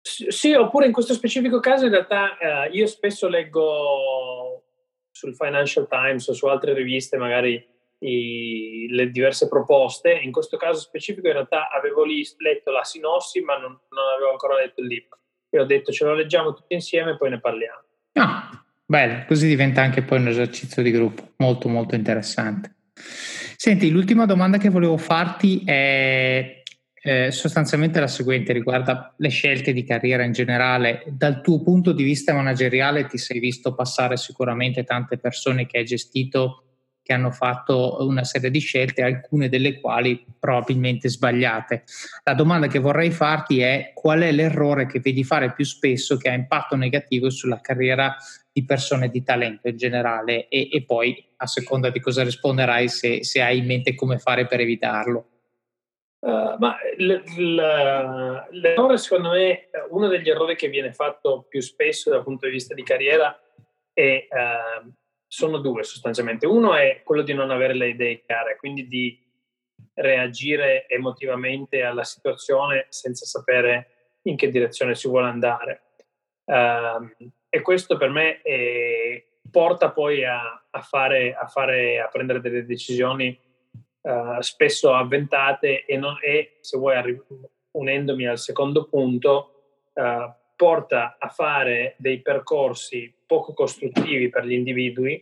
[0.00, 4.62] Sì, oppure in questo specifico caso in realtà eh, io spesso leggo
[5.10, 7.64] sul Financial Times o su altre riviste magari
[7.98, 13.56] i, le diverse proposte, in questo caso specifico in realtà avevo letto la sinossi ma
[13.56, 15.18] non, non avevo ancora letto il libro
[15.50, 17.90] e ho detto ce lo leggiamo tutti insieme e poi ne parliamo.
[18.14, 22.74] Ah, bello, così diventa anche poi un esercizio di gruppo, molto molto interessante.
[23.56, 26.62] Senti, l'ultima domanda che volevo farti è
[27.04, 31.04] eh, sostanzialmente la seguente, riguarda le scelte di carriera in generale.
[31.08, 35.84] Dal tuo punto di vista manageriale ti sei visto passare sicuramente tante persone che hai
[35.84, 36.71] gestito
[37.02, 41.82] che hanno fatto una serie di scelte, alcune delle quali probabilmente sbagliate.
[42.24, 46.28] La domanda che vorrei farti è qual è l'errore che vedi fare più spesso che
[46.28, 48.16] ha impatto negativo sulla carriera
[48.52, 53.24] di persone di talento in generale e, e poi a seconda di cosa risponderai se,
[53.24, 55.26] se, hai in mente come fare per evitarlo.
[56.20, 62.10] Uh, ma l- l- l'errore secondo me, uno degli errori che viene fatto più spesso
[62.10, 63.36] dal punto di vista di carriera
[63.92, 64.92] è uh,
[65.32, 66.44] sono due sostanzialmente.
[66.46, 69.18] Uno è quello di non avere le idee chiare, quindi di
[69.94, 75.84] reagire emotivamente alla situazione senza sapere in che direzione si vuole andare.
[76.44, 82.42] Uh, e questo per me è, porta poi a, a, fare, a, fare, a prendere
[82.42, 83.34] delle decisioni
[84.02, 87.22] uh, spesso avventate e, non, e se vuoi, arri-
[87.70, 95.14] unendomi al secondo punto, uh, porta a fare dei percorsi poco costruttivi per gli individui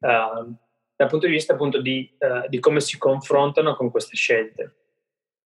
[0.00, 0.52] uh,
[0.96, 4.74] dal punto di vista appunto di, uh, di, come si confrontano con queste scelte.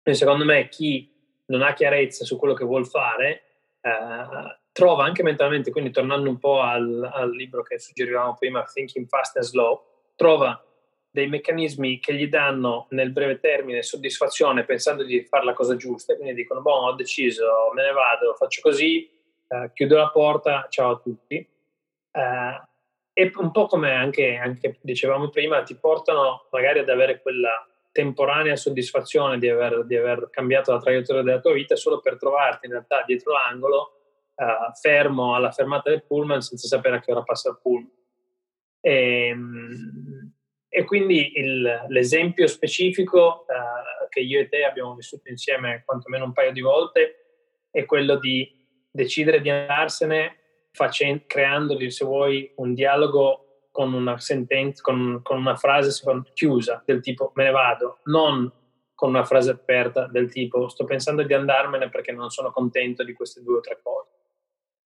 [0.02, 1.08] E secondo me chi
[1.46, 3.42] non ha chiarezza su quello che vuole fare
[3.82, 9.06] uh, trova anche mentalmente, quindi tornando un po' al, al, libro che suggerivamo prima, Thinking
[9.06, 9.84] Fast and Slow,
[10.16, 10.60] trova
[11.12, 16.16] dei meccanismi che gli danno nel breve termine soddisfazione pensando di fare la cosa giusta,
[16.16, 19.08] quindi dicono, boh, ho deciso, me ne vado, faccio così,
[19.46, 21.58] uh, chiudo la porta, ciao a tutti.
[22.12, 22.68] Uh,
[23.12, 28.56] e un po' come anche, anche, dicevamo prima, ti portano magari ad avere quella temporanea
[28.56, 32.72] soddisfazione di aver, di aver, cambiato la traiettoria della tua vita solo per trovarti in
[32.72, 33.92] realtà dietro l'angolo,
[34.36, 37.90] uh, fermo alla fermata del pullman senza sapere a che ora passa il pullman.
[38.80, 40.32] E, ehm,
[40.72, 46.32] e quindi il, l'esempio specifico uh, che io e te abbiamo vissuto insieme quantomeno un
[46.32, 47.16] paio di volte
[47.70, 48.56] è quello di
[48.90, 50.39] decidere di andarsene
[50.72, 55.90] facendo, creandogli, se vuoi, un dialogo con una sentenza, con, con una frase
[56.32, 58.50] chiusa del tipo me ne vado, non
[58.94, 63.14] con una frase aperta del tipo sto pensando di andarmene perché non sono contento di
[63.14, 64.08] queste due o tre cose.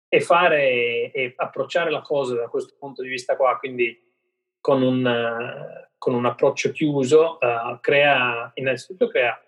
[0.09, 3.99] E fare e approcciare la cosa da questo punto di vista qua, quindi
[4.61, 9.41] con un, con un approccio chiuso, uh, crea innanzitutto crea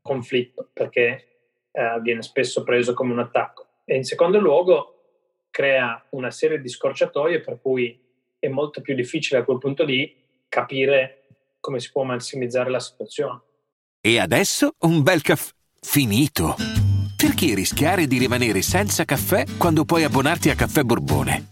[0.00, 5.01] conflitto perché uh, viene spesso preso come un attacco e in secondo luogo
[5.52, 7.96] crea una serie di scorciatoie per cui
[8.40, 10.12] è molto più difficile a quel punto lì
[10.48, 11.26] capire
[11.60, 13.40] come si può massimizzare la situazione.
[14.00, 16.56] E adesso un bel caffè finito.
[17.16, 21.51] Perché rischiare di rimanere senza caffè quando puoi abbonarti a Caffè Borbone?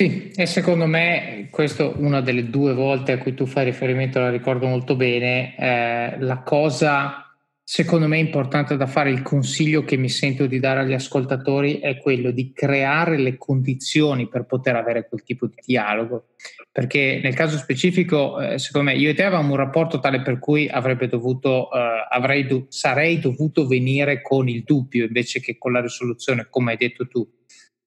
[0.00, 4.30] Sì, e secondo me questo una delle due volte a cui tu fai riferimento, la
[4.30, 7.30] ricordo molto bene, eh, la cosa
[7.62, 11.98] secondo me importante da fare, il consiglio che mi sento di dare agli ascoltatori è
[11.98, 16.28] quello di creare le condizioni per poter avere quel tipo di dialogo,
[16.72, 20.38] perché nel caso specifico, eh, secondo me, io e te avevamo un rapporto tale per
[20.38, 25.72] cui avrebbe dovuto, eh, avrei do- sarei dovuto venire con il dubbio invece che con
[25.72, 27.28] la risoluzione, come hai detto tu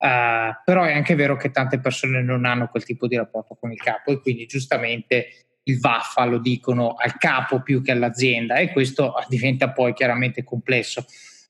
[0.04, 3.72] Uh, però è anche vero che tante persone non hanno quel tipo di rapporto con
[3.72, 5.28] il capo e quindi giustamente
[5.64, 11.06] il vaffa lo dicono al capo più che all'azienda e questo diventa poi chiaramente complesso.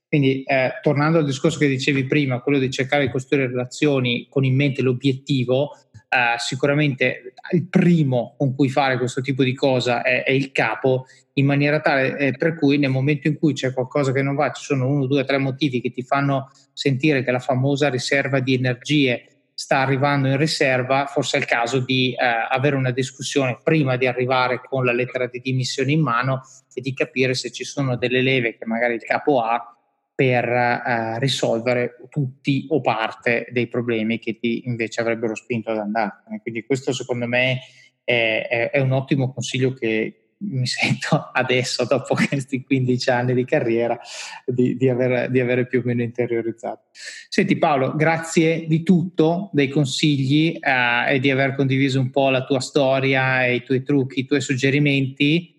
[0.07, 4.45] Quindi eh, tornando al discorso che dicevi prima, quello di cercare di costruire relazioni con
[4.45, 5.71] in mente l'obiettivo,
[6.13, 11.05] eh, sicuramente il primo con cui fare questo tipo di cosa è, è il capo,
[11.33, 14.51] in maniera tale eh, per cui nel momento in cui c'è qualcosa che non va,
[14.51, 18.53] ci sono uno, due, tre motivi che ti fanno sentire che la famosa riserva di
[18.53, 22.17] energie sta arrivando in riserva, forse è il caso di eh,
[22.49, 26.41] avere una discussione prima di arrivare con la lettera di dimissioni in mano
[26.71, 29.72] e di capire se ci sono delle leve che magari il capo ha
[30.15, 36.41] per eh, risolvere tutti o parte dei problemi che ti invece avrebbero spinto ad andarsene.
[36.41, 37.59] Quindi questo secondo me
[38.03, 43.45] è, è, è un ottimo consiglio che, mi sento adesso, dopo questi 15 anni di
[43.45, 43.99] carriera,
[44.45, 46.89] di, di, aver, di, avere più o meno interiorizzato.
[47.29, 52.43] Senti Paolo, grazie di tutto, dei consigli eh, e di aver condiviso un po' la
[52.43, 55.52] tua storia, i tuoi trucchi, i tuoi suggerimenti.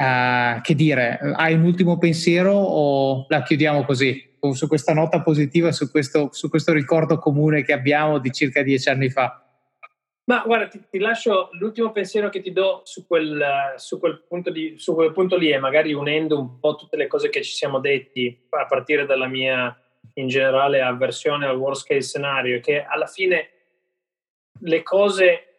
[0.00, 5.72] Uh, che dire, hai un ultimo pensiero o la chiudiamo così, su questa nota positiva,
[5.72, 9.44] su questo, su questo ricordo comune che abbiamo di circa dieci anni fa?
[10.24, 14.22] Ma guarda, ti, ti, lascio l'ultimo pensiero che ti do su quel, su, quel
[14.52, 17.52] di, su quel, punto lì e magari unendo un po' tutte le cose che ci
[17.52, 19.76] siamo detti a partire dalla mia
[20.14, 23.50] in generale avversione al worst case scenario che alla fine
[24.60, 25.49] le cose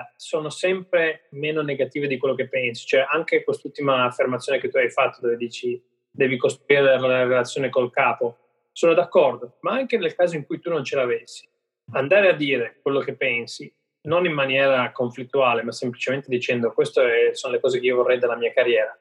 [0.00, 2.86] eh, sono sempre meno negative di quello che pensi.
[2.86, 7.90] Cioè, anche quest'ultima affermazione che tu hai fatto, dove dici devi costruire la relazione col
[7.90, 8.38] capo,
[8.72, 11.48] sono d'accordo, ma anche nel caso in cui tu non ce l'avessi,
[11.92, 13.72] andare a dire quello che pensi,
[14.02, 18.36] non in maniera conflittuale, ma semplicemente dicendo queste sono le cose che io vorrei dalla
[18.36, 18.96] mia carriera,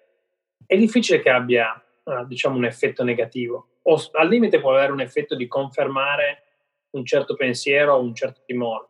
[0.65, 3.79] è difficile che abbia, uh, diciamo, un effetto negativo.
[3.83, 6.43] O al limite può avere un effetto di confermare
[6.91, 8.88] un certo pensiero o un certo timore.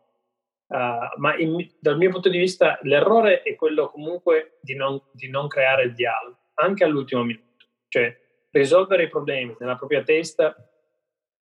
[0.70, 5.28] Uh, ma in, dal mio punto di vista l'errore è quello comunque di non, di
[5.28, 7.66] non creare il dialogo, anche all'ultimo minuto.
[7.88, 8.16] Cioè,
[8.52, 10.54] risolvere i problemi nella propria testa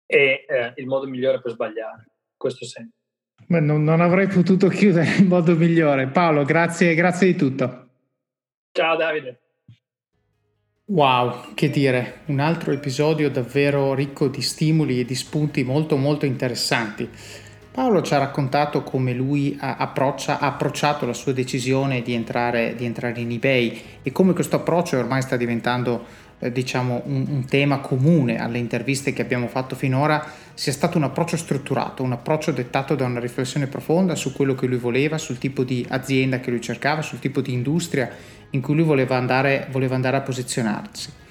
[0.04, 2.10] è eh, il modo migliore per sbagliare.
[2.36, 2.98] Questo sempre.
[3.46, 6.06] Beh, non, non, avrei potuto chiudere in modo migliore.
[6.08, 7.88] Paolo, grazie, grazie di tutto.
[8.72, 9.40] Ciao Davide.
[10.86, 16.26] Wow, che dire, un altro episodio davvero ricco di stimoli e di spunti molto molto
[16.26, 17.08] interessanti.
[17.74, 22.76] Paolo ci ha raccontato come lui ha, approccia, ha approcciato la sua decisione di entrare,
[22.76, 26.04] di entrare in eBay e come questo approccio ormai sta diventando
[26.38, 31.02] eh, diciamo, un, un, tema comune alle interviste che abbiamo fatto finora sia stato un
[31.02, 35.38] approccio strutturato, un approccio dettato da una riflessione profonda su quello che lui voleva, sul
[35.38, 38.08] tipo di azienda che lui cercava, sul tipo di industria
[38.50, 41.22] in cui lui voleva andare, voleva andare a posizionarsi.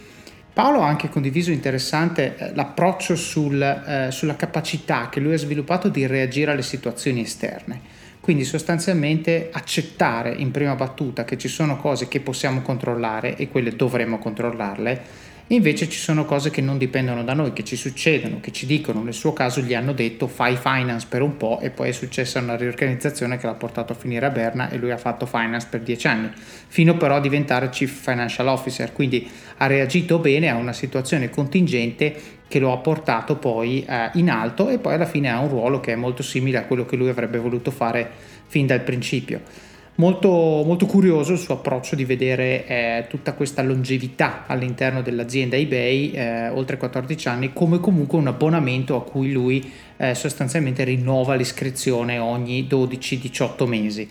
[0.54, 5.90] Paolo ha anche condiviso interessante eh, l'approccio sul, eh, sulla capacità che lui ha sviluppato
[5.90, 7.82] di reagire alle situazioni esterne.
[8.20, 13.76] Quindi sostanzialmente accettare in prima battuta che ci sono cose che possiamo controllare e quelle
[13.76, 15.02] dovremmo controllarle,
[15.48, 19.04] invece ci sono cose che non dipendono da noi, che ci succedono, che ci dicono,
[19.04, 22.40] nel suo caso gli hanno detto fai finance per un po' e poi è successa
[22.40, 25.82] una riorganizzazione che l'ha portato a finire a Berna e lui ha fatto finance per
[25.82, 30.74] dieci anni, fino però a diventare chief financial officer, quindi ha reagito bene a una
[30.74, 35.40] situazione contingente che lo ha portato poi eh, in alto e poi alla fine ha
[35.40, 38.10] un ruolo che è molto simile a quello che lui avrebbe voluto fare
[38.48, 39.72] fin dal principio.
[39.96, 46.12] Molto, molto curioso il suo approccio di vedere eh, tutta questa longevità all'interno dell'azienda eBay,
[46.12, 52.18] eh, oltre 14 anni, come comunque un abbonamento a cui lui eh, sostanzialmente rinnova l'iscrizione
[52.18, 54.10] ogni 12-18 mesi.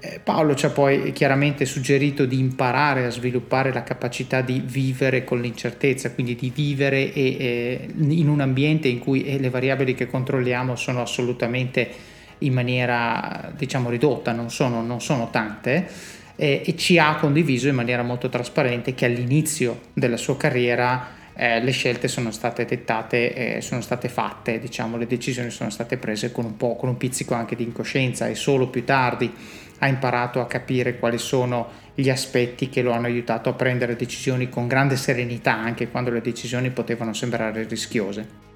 [0.00, 5.22] Eh, Paolo ci ha poi chiaramente suggerito di imparare a sviluppare la capacità di vivere
[5.22, 10.06] con l'incertezza, quindi di vivere e, e, in un ambiente in cui le variabili che
[10.06, 15.88] controlliamo sono assolutamente in maniera diciamo ridotta, non sono, non sono tante.
[16.36, 21.60] Eh, e ci ha condiviso in maniera molto trasparente che all'inizio della sua carriera eh,
[21.62, 26.32] le scelte sono state dettate, eh, sono state fatte, diciamo, le decisioni sono state prese
[26.32, 29.32] con un po', con un pizzico anche di incoscienza e solo più tardi
[29.78, 34.48] ha imparato a capire quali sono gli aspetti che lo hanno aiutato a prendere decisioni
[34.48, 38.53] con grande serenità anche quando le decisioni potevano sembrare rischiose.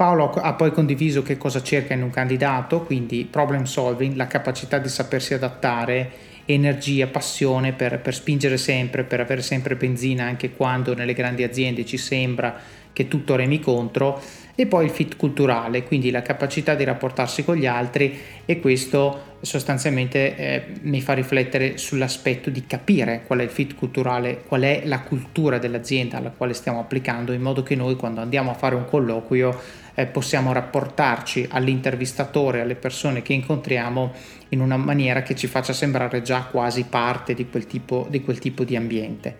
[0.00, 4.78] Paolo ha poi condiviso che cosa cerca in un candidato, quindi problem solving, la capacità
[4.78, 6.10] di sapersi adattare,
[6.46, 11.84] energia, passione per, per spingere sempre, per avere sempre benzina anche quando nelle grandi aziende
[11.84, 12.58] ci sembra
[12.94, 14.22] che tutto remi contro
[14.54, 19.36] e poi il fit culturale, quindi la capacità di rapportarsi con gli altri e questo
[19.40, 24.82] sostanzialmente eh, mi fa riflettere sull'aspetto di capire qual è il fit culturale, qual è
[24.84, 28.74] la cultura dell'azienda alla quale stiamo applicando, in modo che noi quando andiamo a fare
[28.74, 29.58] un colloquio
[30.00, 34.12] eh, possiamo rapportarci all'intervistatore, alle persone che incontriamo
[34.50, 38.38] in una maniera che ci faccia sembrare già quasi parte di quel tipo di, quel
[38.38, 39.36] tipo di ambiente.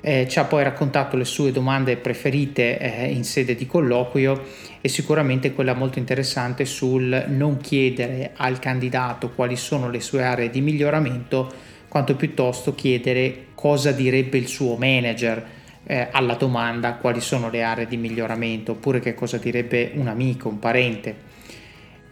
[0.00, 4.44] Eh, ci ha poi raccontato le sue domande preferite eh, in sede di colloquio
[4.80, 10.50] e sicuramente quella molto interessante sul non chiedere al candidato quali sono le sue aree
[10.50, 11.52] di miglioramento,
[11.88, 15.54] quanto piuttosto chiedere cosa direbbe il suo manager
[15.86, 20.48] eh, alla domanda quali sono le aree di miglioramento, oppure che cosa direbbe un amico,
[20.48, 21.24] un parente.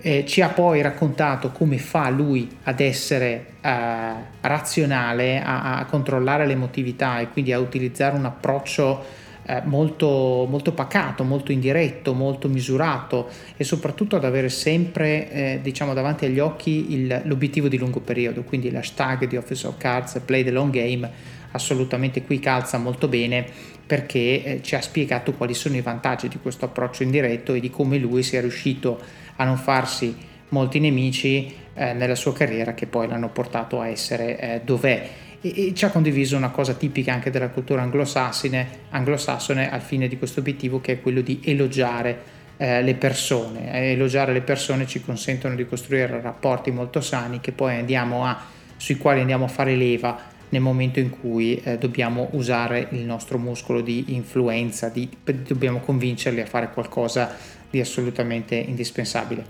[0.00, 6.46] Eh, ci ha poi raccontato come fa lui ad essere eh, razionale, a, a, controllare
[6.46, 13.28] l'emotività e quindi a utilizzare un approccio eh, molto, molto, pacato, molto indiretto, molto misurato
[13.56, 18.42] e soprattutto ad avere sempre eh, diciamo, davanti agli occhi il, l'obiettivo di lungo periodo,
[18.42, 21.10] quindi l'hashtag di Office of Cards Play the Long Game
[21.54, 23.46] assolutamente qui calza molto bene
[23.86, 27.70] perché eh, ci ha spiegato quali sono i vantaggi di questo approccio indiretto e di
[27.70, 29.00] come lui sia riuscito
[29.36, 30.16] a non farsi
[30.48, 35.08] molti nemici eh, nella sua carriera che poi l'hanno portato a essere eh, dov'è.
[35.40, 40.16] E, ci ha condiviso una cosa tipica anche della cultura anglosassone, anglosassone al fine di
[40.16, 43.92] questo obiettivo che è quello di elogiare eh, le persone.
[43.92, 48.40] elogiare le persone ci consentono di costruire rapporti molto sani che poi andiamo a,
[48.76, 53.38] sui quali andiamo a fare leva nel momento in cui eh, dobbiamo usare il nostro
[53.38, 57.34] muscolo di influenza, di, dobbiamo convincerli a fare qualcosa
[57.70, 59.44] di assolutamente indispensabile.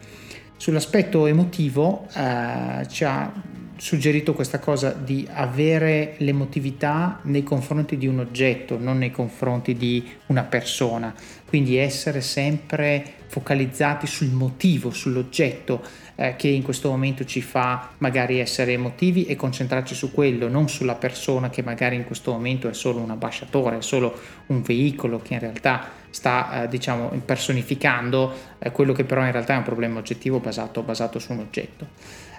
[0.56, 3.32] Sull'aspetto emotivo eh, ci ha
[3.76, 10.06] suggerito questa cosa di avere l'emotività nei confronti di un oggetto, non nei confronti di
[10.26, 11.12] una persona,
[11.46, 15.82] quindi essere sempre focalizzati sul motivo, sull'oggetto
[16.16, 20.68] eh, che in questo momento ci fa magari essere emotivi e concentrarci su quello, non
[20.68, 25.20] sulla persona che magari in questo momento è solo un ambasciatore, è solo un veicolo
[25.20, 29.64] che in realtà sta eh, diciamo impersonificando eh, quello che però in realtà è un
[29.64, 31.86] problema oggettivo basato, basato su un oggetto.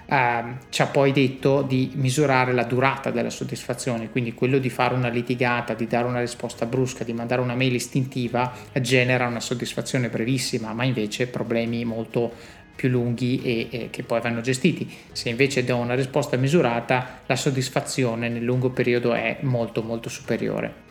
[0.08, 4.94] Eh, ci ha poi detto di misurare la durata della soddisfazione, quindi quello di fare
[4.94, 10.08] una litigata, di dare una risposta brusca, di mandare una mail istintiva genera una soddisfazione
[10.08, 12.32] brevissima, ma invece problemi molto
[12.76, 14.88] più lunghi e, e, che poi vanno gestiti.
[15.10, 20.84] Se invece do una risposta misurata, la soddisfazione nel lungo periodo è molto molto superiore.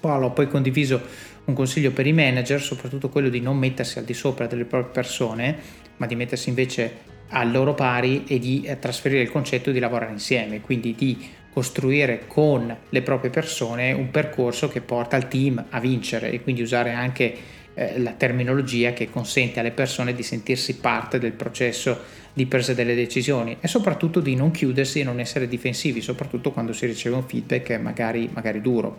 [0.00, 1.00] Paolo ha poi condiviso
[1.44, 4.92] un consiglio per i manager, soprattutto quello di non mettersi al di sopra delle proprie
[4.92, 5.56] persone,
[5.96, 10.12] ma di mettersi invece al loro pari e di eh, trasferire il concetto di lavorare
[10.12, 11.18] insieme, quindi di
[11.52, 16.62] costruire con le proprie persone un percorso che porta il team a vincere e quindi
[16.62, 17.36] usare anche
[17.74, 22.94] eh, la terminologia che consente alle persone di sentirsi parte del processo di presa delle
[22.94, 27.24] decisioni e soprattutto di non chiudersi e non essere difensivi, soprattutto quando si riceve un
[27.24, 28.98] feedback magari, magari duro.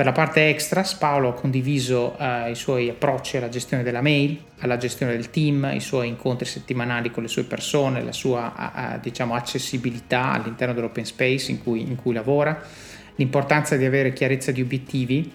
[0.00, 4.40] Per la parte extras Paolo ha condiviso eh, i suoi approcci alla gestione della mail,
[4.60, 8.72] alla gestione del team, i suoi incontri settimanali con le sue persone, la sua a,
[8.72, 12.58] a, diciamo, accessibilità all'interno dell'open space in cui, in cui, lavora,
[13.16, 15.30] l'importanza di avere chiarezza di obiettivi,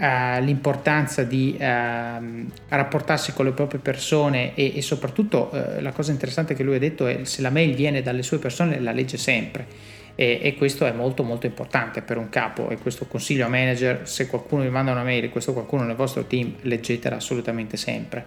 [0.00, 6.10] eh, l'importanza di eh, rapportarsi con le proprie persone e, e soprattutto eh, la cosa
[6.10, 9.18] interessante che lui ha detto è se la mail viene dalle sue persone la legge
[9.18, 9.66] sempre.
[10.14, 12.70] E, e, questo è molto molto importante per un capo.
[12.70, 16.24] E questo consiglio a manager se qualcuno vi manda una mail questo qualcuno nel vostro
[16.24, 18.24] team leggetela assolutamente sempre.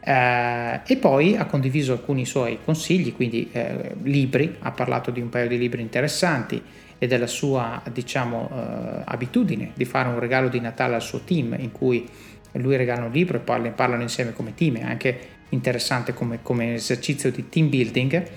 [0.00, 5.30] Eh, e poi ha condiviso alcuni suoi consigli quindi eh, libri ha parlato di un
[5.30, 6.62] paio di libri interessanti
[7.04, 11.54] e della sua diciamo eh, abitudine di fare un regalo di Natale al suo team
[11.58, 12.08] in cui
[12.52, 15.18] lui regala un libro e parlano, parlano insieme come team è anche
[15.50, 18.28] interessante come, come esercizio di team building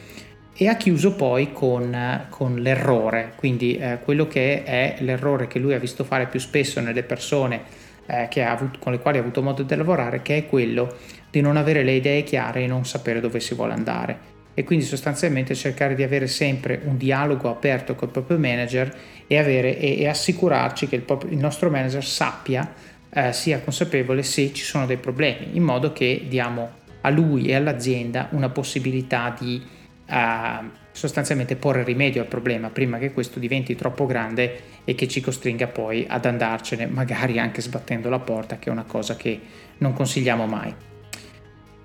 [0.54, 5.74] e ha chiuso poi con, con l'errore, quindi eh, quello che è l'errore che lui
[5.74, 7.62] ha visto fare più spesso nelle persone
[8.08, 10.96] eh, avuto, con le quali ha avuto modo di lavorare, che è quello
[11.30, 14.36] di non avere le idee chiare e non sapere dove si vuole andare.
[14.58, 18.92] E quindi sostanzialmente cercare di avere sempre un dialogo aperto col proprio manager
[19.28, 22.74] e, avere, e, e assicurarci che il, proprio, il, nostro manager sappia,
[23.08, 26.72] eh, sia consapevole se ci sono dei problemi, in modo che diamo
[27.02, 29.62] a lui e all'azienda una possibilità di
[30.08, 35.22] a sostanzialmente porre rimedio al problema prima che questo diventi troppo grande e che ci
[35.22, 39.40] costringa poi ad andarcene, magari anche sbattendo la porta, che è una cosa che
[39.78, 40.87] non consigliamo mai.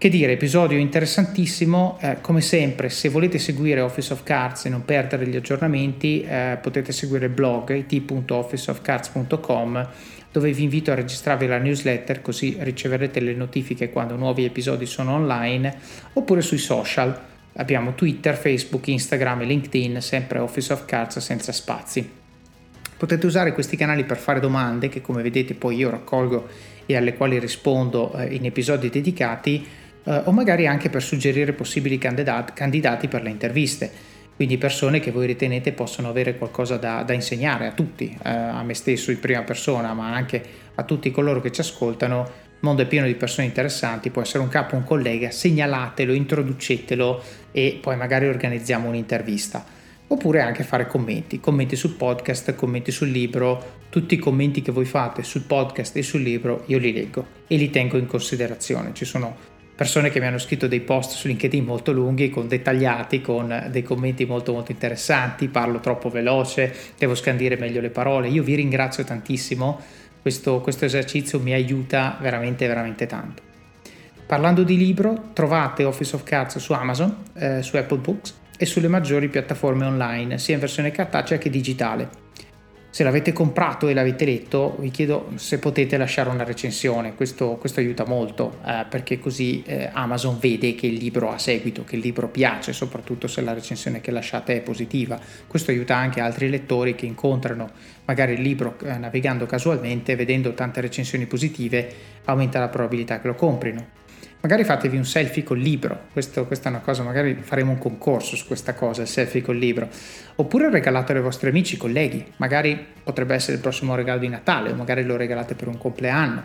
[0.02, 4.84] Che dire, episodio interessantissimo, eh, come sempre se volete seguire Office of Cards e non
[4.84, 9.88] perdere gli aggiornamenti eh, potete seguire il blog it.officeofcards.com
[10.32, 15.12] dove vi invito a registrarvi la newsletter così riceverete le notifiche quando nuovi episodi sono
[15.12, 15.72] online
[16.14, 17.16] oppure sui social.
[17.52, 22.10] Abbiamo Twitter, Facebook, Instagram e LinkedIn, sempre Office of Cards senza spazi.
[22.96, 26.48] Potete usare questi canali per fare domande che come vedete poi io raccolgo
[26.86, 29.64] e alle quali rispondo eh, in episodi dedicati
[30.04, 33.90] eh, o magari anche per suggerire possibili candidati, candidati, per le interviste,
[34.34, 38.62] quindi persone che voi ritenete possono avere qualcosa da, da insegnare a tutti, eh, a
[38.62, 40.42] me stesso in prima persona, ma anche
[40.74, 44.38] a tutti coloro che ci ascoltano il mondo è pieno di persone interessanti, può essere
[44.38, 49.64] un capo, un collega, segnalatelo, introducetelo e poi magari organizziamo un'intervista.
[50.06, 54.84] Oppure anche fare commenti, commenti sul podcast, commenti sul libro, tutti i commenti che voi
[54.84, 58.90] fate sul podcast e sul libro io li leggo e li tengo in considerazione.
[58.92, 59.34] Ci sono
[59.82, 63.82] persone che mi hanno scritto dei post su LinkedIn molto lunghi, con dettagliati, con dei
[63.82, 68.28] commenti molto molto interessanti, parlo troppo veloce, devo scandire meglio le parole.
[68.28, 69.80] Io vi ringrazio tantissimo
[70.22, 73.42] questo, questo esercizio mi aiuta veramente, veramente tanto.
[74.24, 78.86] Parlando di libro, trovate Office of Cards su Amazon, eh, su Apple Books e sulle
[78.86, 82.21] maggiori piattaforme online, sia in versione cartacea che digitale.
[82.92, 87.80] Se l'avete comprato e l'avete letto, vi chiedo se potete lasciare una recensione, questo, questo
[87.80, 92.02] aiuta molto eh, perché così eh, Amazon vede che il libro ha seguito, che il
[92.02, 95.18] libro piace, soprattutto se la recensione che lasciate è positiva.
[95.46, 97.70] Questo aiuta anche altri lettori che incontrano
[98.04, 101.90] magari il libro eh, navigando casualmente, vedendo tante recensioni positive,
[102.26, 104.01] aumenta la probabilità che lo comprino.
[104.42, 108.34] Magari fatevi un selfie col libro, Questo, questa è una cosa, magari faremo un concorso
[108.36, 109.88] su questa cosa, il selfie col libro,
[110.34, 114.74] oppure regalatelo ai vostri amici, colleghi, magari potrebbe essere il prossimo regalo di Natale o
[114.74, 116.44] magari lo regalate per un compleanno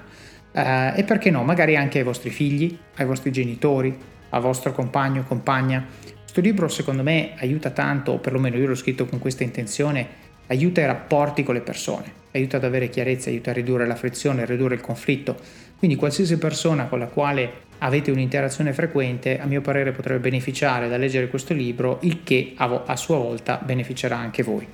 [0.51, 3.97] eh, e perché no, magari anche ai vostri figli, ai vostri genitori,
[4.29, 5.83] al vostro compagno, compagna.
[6.21, 10.81] Questo libro secondo me aiuta tanto, o perlomeno io l'ho scritto con questa intenzione, aiuta
[10.81, 14.45] i rapporti con le persone, aiuta ad avere chiarezza, aiuta a ridurre la frizione, a
[14.45, 15.35] ridurre il conflitto.
[15.77, 20.97] Quindi qualsiasi persona con la quale avete un'interazione frequente, a mio parere potrebbe beneficiare da
[20.97, 24.67] leggere questo libro, il che a, sua volta beneficerà anche voi.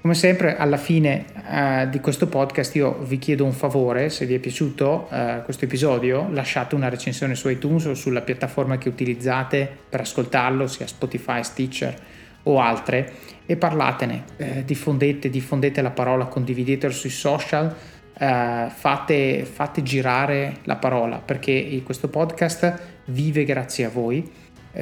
[0.00, 4.34] Come sempre, alla fine eh, di questo podcast io vi chiedo un favore, se vi
[4.34, 9.66] è piaciuto eh, questo episodio, lasciate una recensione su iTunes o sulla piattaforma che utilizzate
[9.88, 11.94] per ascoltarlo, sia Spotify, Stitcher
[12.42, 13.12] o altre,
[13.46, 17.74] e parlatene, eh, diffondete, diffondete la parola, condividetelo sui social,
[18.16, 24.30] eh, fate, fate girare la parola perché questo podcast vive grazie a voi,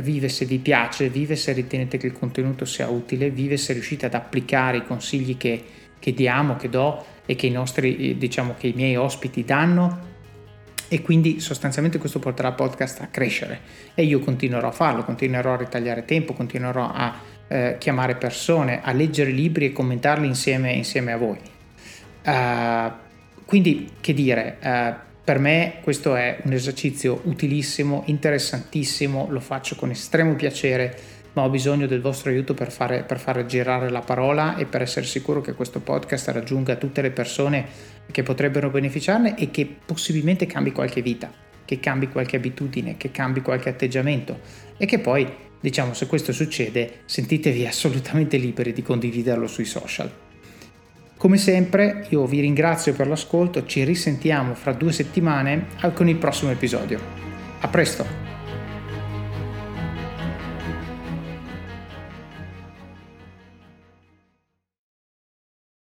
[0.00, 4.06] vive se vi piace, vive se ritenete che il contenuto sia utile, vive se riuscite
[4.06, 5.62] ad applicare i consigli che,
[5.98, 10.10] che diamo, che do e che i nostri, diciamo che i miei ospiti danno
[10.88, 13.60] e quindi sostanzialmente questo porterà il podcast a crescere
[13.94, 17.14] e io continuerò a farlo, continuerò a ritagliare tempo, continuerò a
[17.48, 21.38] eh, chiamare persone, a leggere libri e commentarli insieme, insieme a voi.
[22.24, 22.92] Uh,
[23.52, 29.90] quindi, che dire, eh, per me questo è un esercizio utilissimo, interessantissimo, lo faccio con
[29.90, 30.98] estremo piacere,
[31.34, 34.80] ma ho bisogno del vostro aiuto per fare, per fare girare la parola e per
[34.80, 37.66] essere sicuro che questo podcast raggiunga tutte le persone
[38.10, 41.30] che potrebbero beneficiarne e che possibilmente cambi qualche vita,
[41.66, 44.40] che cambi qualche abitudine, che cambi qualche atteggiamento
[44.78, 45.30] e che poi,
[45.60, 50.31] diciamo, se questo succede, sentitevi assolutamente liberi di condividerlo sui social.
[51.22, 56.50] Come sempre io vi ringrazio per l'ascolto, ci risentiamo fra due settimane con il prossimo
[56.50, 56.98] episodio.
[57.60, 58.31] A presto!